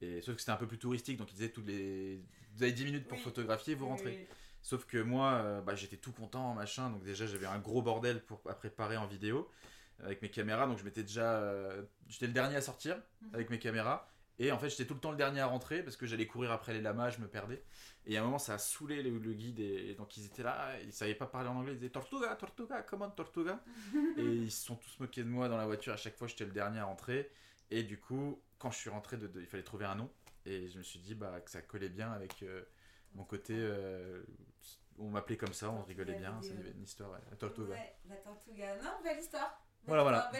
Et, 0.00 0.20
sauf 0.22 0.34
que 0.34 0.40
c'était 0.40 0.52
un 0.52 0.56
peu 0.56 0.66
plus 0.66 0.78
touristique, 0.78 1.18
donc 1.18 1.30
ils 1.30 1.34
disaient 1.34 1.50
toutes 1.50 1.66
les... 1.66 2.22
Vous 2.54 2.62
avez 2.62 2.72
10 2.72 2.84
minutes 2.86 3.08
pour 3.08 3.18
photographier, 3.18 3.74
vous 3.74 3.86
rentrez. 3.86 4.26
Sauf 4.62 4.84
que 4.84 4.98
moi, 4.98 5.32
euh, 5.34 5.60
bah, 5.60 5.74
j'étais 5.74 5.96
tout 5.96 6.12
content, 6.12 6.54
machin, 6.54 6.90
donc 6.90 7.02
déjà 7.02 7.26
j'avais 7.26 7.46
un 7.46 7.58
gros 7.58 7.82
bordel 7.82 8.22
pour, 8.24 8.42
à 8.48 8.54
préparer 8.54 8.96
en 8.96 9.06
vidéo 9.06 9.50
avec 10.02 10.22
mes 10.22 10.30
caméras, 10.30 10.66
donc 10.66 10.78
je 10.78 10.84
m'étais 10.84 11.02
déjà... 11.02 11.40
Euh, 11.40 11.82
j'étais 12.08 12.26
le 12.26 12.32
dernier 12.32 12.56
à 12.56 12.62
sortir 12.62 12.96
mhm. 13.22 13.34
avec 13.34 13.50
mes 13.50 13.58
caméras, 13.58 14.10
et 14.42 14.52
en 14.52 14.58
fait, 14.58 14.70
j'étais 14.70 14.86
tout 14.86 14.94
le 14.94 15.00
temps 15.00 15.10
le 15.10 15.18
dernier 15.18 15.40
à 15.40 15.46
rentrer 15.46 15.82
parce 15.82 15.98
que 15.98 16.06
j'allais 16.06 16.26
courir 16.26 16.50
après 16.50 16.72
les 16.72 16.80
lamas, 16.80 17.10
je 17.10 17.20
me 17.20 17.28
perdais. 17.28 17.62
Et 18.06 18.16
à 18.16 18.22
un 18.22 18.24
moment, 18.24 18.38
ça 18.38 18.54
a 18.54 18.58
saoulé 18.58 19.02
le, 19.02 19.34
guide. 19.34 19.60
Et, 19.60 19.94
donc, 19.94 20.16
ils 20.16 20.24
étaient 20.24 20.42
là, 20.42 20.80
ils 20.82 20.94
savaient 20.94 21.14
pas 21.14 21.26
parler 21.26 21.50
en 21.50 21.56
anglais. 21.56 21.72
Ils 21.72 21.78
disaient 21.78 21.90
Tortuga, 21.90 22.34
Tortuga, 22.36 22.80
comment 22.80 23.10
Tortuga 23.10 23.62
Et 24.16 24.22
ils 24.22 24.50
se 24.50 24.64
sont 24.64 24.76
tous 24.76 24.98
moqués 24.98 25.24
de 25.24 25.28
moi 25.28 25.50
dans 25.50 25.58
la 25.58 25.66
voiture. 25.66 25.92
À 25.92 25.98
chaque 25.98 26.16
fois, 26.16 26.26
j'étais 26.26 26.46
le 26.46 26.52
dernier 26.52 26.78
à 26.78 26.86
rentrer. 26.86 27.30
Et 27.70 27.82
du 27.82 28.00
coup, 28.00 28.40
quand 28.58 28.70
je 28.70 28.78
suis 28.78 28.88
rentré, 28.88 29.18
de, 29.18 29.30
il 29.38 29.46
fallait 29.46 29.62
trouver 29.62 29.84
un 29.84 29.96
nom. 29.96 30.10
Et 30.46 30.68
je 30.68 30.78
me 30.78 30.82
suis 30.82 31.00
dit 31.00 31.14
bah, 31.14 31.38
que 31.42 31.50
ça 31.50 31.60
collait 31.60 31.90
bien 31.90 32.10
avec 32.10 32.42
euh, 32.42 32.62
mon 33.12 33.24
côté. 33.24 33.52
Euh, 33.54 34.22
on 34.98 35.10
m'appelait 35.10 35.36
comme 35.36 35.52
ça, 35.52 35.70
on 35.70 35.82
rigolait 35.82 36.18
bien. 36.18 36.40
C'est 36.40 36.54
une 36.54 36.82
histoire, 36.82 37.10
la 37.30 37.36
Tortuga. 37.36 37.74
Ouais, 37.74 37.94
la 38.08 38.16
Tortuga. 38.16 38.76
Non, 38.76 39.02
belle 39.04 39.18
histoire. 39.18 39.60
Voilà, 39.86 40.02
voilà. 40.02 40.30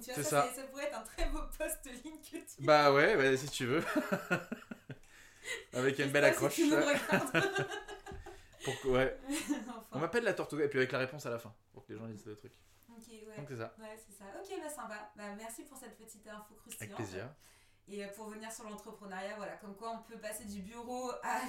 C'est 0.00 0.22
ça, 0.22 0.48
ça. 0.54 0.62
pourrait 0.70 0.84
être 0.84 0.98
un 0.98 1.02
très 1.02 1.26
beau 1.26 1.40
post 1.58 1.88
LinkedIn. 2.04 2.44
Bah 2.60 2.92
ouais, 2.92 3.16
bah, 3.16 3.36
si 3.36 3.48
tu 3.48 3.66
veux. 3.66 3.82
avec 5.72 5.98
une 5.98 6.10
belle 6.10 6.24
accroche. 6.24 6.54
Si 6.54 6.70
pour, 8.64 8.92
ouais. 8.92 9.18
On 9.92 9.98
m'appelle 9.98 10.24
la 10.24 10.34
tortuga 10.34 10.64
et 10.64 10.68
puis 10.68 10.78
avec 10.78 10.92
la 10.92 10.98
réponse 10.98 11.26
à 11.26 11.30
la 11.30 11.38
fin 11.38 11.54
pour 11.72 11.84
que 11.84 11.92
les 11.92 11.98
gens 11.98 12.06
lisent 12.06 12.26
le 12.26 12.36
truc. 12.36 12.52
Ok, 12.90 13.08
ouais. 13.08 13.36
Donc 13.36 13.46
c'est 13.48 13.56
ça. 13.56 13.74
Ouais, 13.78 13.96
c'est 13.96 14.16
ça. 14.16 14.24
Ok, 14.40 14.48
bah 14.62 14.68
sympa. 14.68 15.12
Bah, 15.16 15.34
merci 15.36 15.64
pour 15.64 15.76
cette 15.76 15.96
petite 15.96 16.26
info 16.26 16.54
croustillante. 16.54 16.82
Avec 16.82 16.94
plaisir. 16.94 17.28
Et 17.88 18.04
euh, 18.04 18.08
pour 18.16 18.28
venir 18.28 18.50
sur 18.50 18.64
l'entrepreneuriat, 18.64 19.36
voilà, 19.36 19.56
comme 19.56 19.76
quoi 19.76 19.92
on 19.92 20.02
peut 20.10 20.18
passer 20.18 20.44
du 20.44 20.60
bureau 20.60 21.10
à 21.22 21.40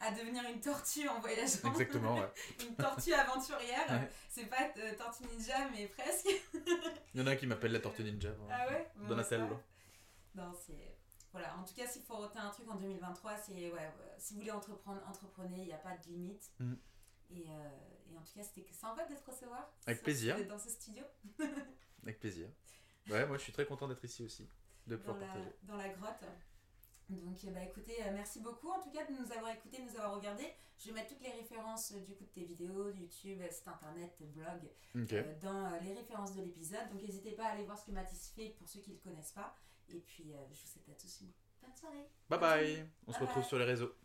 à 0.00 0.10
devenir 0.12 0.42
une 0.44 0.60
tortue 0.60 1.08
en 1.08 1.20
voyageant. 1.20 1.68
Exactement, 1.68 2.18
ouais. 2.18 2.30
une 2.68 2.74
tortue 2.76 3.12
aventurière. 3.12 4.08
C'est 4.28 4.46
pas 4.46 4.70
euh, 4.78 4.94
tortue 4.96 5.24
ninja, 5.24 5.68
mais 5.70 5.86
presque. 5.86 6.28
Il 7.14 7.20
y 7.20 7.22
en 7.22 7.26
a 7.26 7.36
qui 7.36 7.46
m'appelle 7.46 7.72
la 7.72 7.80
tortue 7.80 8.04
ninja. 8.04 8.30
Ah 8.50 8.66
ouais? 8.68 8.90
Donatello. 9.08 9.60
Non, 10.34 10.52
c'est. 10.66 10.96
Voilà, 11.32 11.56
en 11.56 11.64
tout 11.64 11.74
cas, 11.74 11.86
s'il 11.86 12.02
faut 12.02 12.16
retenir 12.16 12.44
un 12.44 12.50
truc 12.50 12.68
en 12.70 12.76
2023, 12.76 13.36
c'est. 13.36 13.72
Ouais, 13.72 13.92
si 14.18 14.34
vous 14.34 14.40
voulez 14.40 14.52
entreprendre, 14.52 15.00
entreprenez, 15.08 15.58
il 15.58 15.66
n'y 15.66 15.72
a 15.72 15.78
pas 15.78 15.96
de 15.96 16.12
limite. 16.12 16.50
Mm. 16.60 16.74
Et, 17.30 17.46
euh, 17.48 18.12
et, 18.12 18.16
en 18.16 18.22
tout 18.22 18.34
cas, 18.34 18.42
c'était 18.42 18.72
sympa 18.72 19.04
d'être 19.06 19.28
recevoir. 19.28 19.72
Avec 19.86 20.02
plaisir. 20.02 20.36
Dans 20.46 20.58
ce 20.58 20.70
studio. 20.70 21.02
Avec 22.02 22.20
plaisir. 22.20 22.48
Ouais, 23.10 23.26
moi 23.26 23.36
je 23.36 23.42
suis 23.42 23.52
très 23.52 23.66
content 23.66 23.86
d'être 23.88 24.04
ici 24.04 24.22
aussi, 24.22 24.48
de 24.86 24.96
pouvoir 24.96 25.16
dans 25.18 25.26
partager. 25.26 25.52
Dans 25.62 25.76
la 25.76 25.88
grotte. 25.88 26.24
Donc, 27.10 27.44
bah 27.52 27.62
écoutez, 27.62 28.02
euh, 28.02 28.10
merci 28.12 28.40
beaucoup 28.40 28.70
en 28.70 28.80
tout 28.80 28.90
cas 28.90 29.04
de 29.04 29.12
nous 29.12 29.30
avoir 29.32 29.52
écoutés, 29.52 29.78
de 29.78 29.90
nous 29.90 29.96
avoir 29.96 30.14
regardés. 30.14 30.48
Je 30.78 30.86
vais 30.86 30.92
mettre 30.92 31.08
toutes 31.08 31.22
les 31.22 31.32
références 31.32 31.92
euh, 31.92 32.00
du 32.00 32.14
coup 32.14 32.24
de 32.24 32.30
tes 32.30 32.44
vidéos, 32.44 32.90
YouTube, 32.90 33.40
site 33.50 33.68
internet, 33.68 34.22
blog, 34.34 34.70
euh, 35.12 35.34
dans 35.42 35.70
les 35.82 35.92
références 35.92 36.34
de 36.34 36.42
l'épisode. 36.42 36.88
Donc, 36.90 37.02
n'hésitez 37.02 37.32
pas 37.32 37.46
à 37.46 37.50
aller 37.50 37.64
voir 37.64 37.78
ce 37.78 37.86
que 37.86 37.92
Mathis 37.92 38.32
fait 38.34 38.50
pour 38.58 38.68
ceux 38.68 38.80
qui 38.80 38.90
ne 38.90 38.96
le 38.96 39.00
connaissent 39.00 39.32
pas. 39.32 39.56
Et 39.90 40.00
puis, 40.00 40.32
je 40.50 40.60
vous 40.60 40.66
souhaite 40.66 40.88
à 40.88 40.94
tous 40.94 41.20
une 41.20 41.32
bonne 41.60 41.76
soirée. 41.76 42.08
Bye 42.30 42.40
bye. 42.40 42.88
On 43.06 43.12
se 43.12 43.20
retrouve 43.20 43.44
sur 43.44 43.58
les 43.58 43.64
réseaux. 43.64 43.92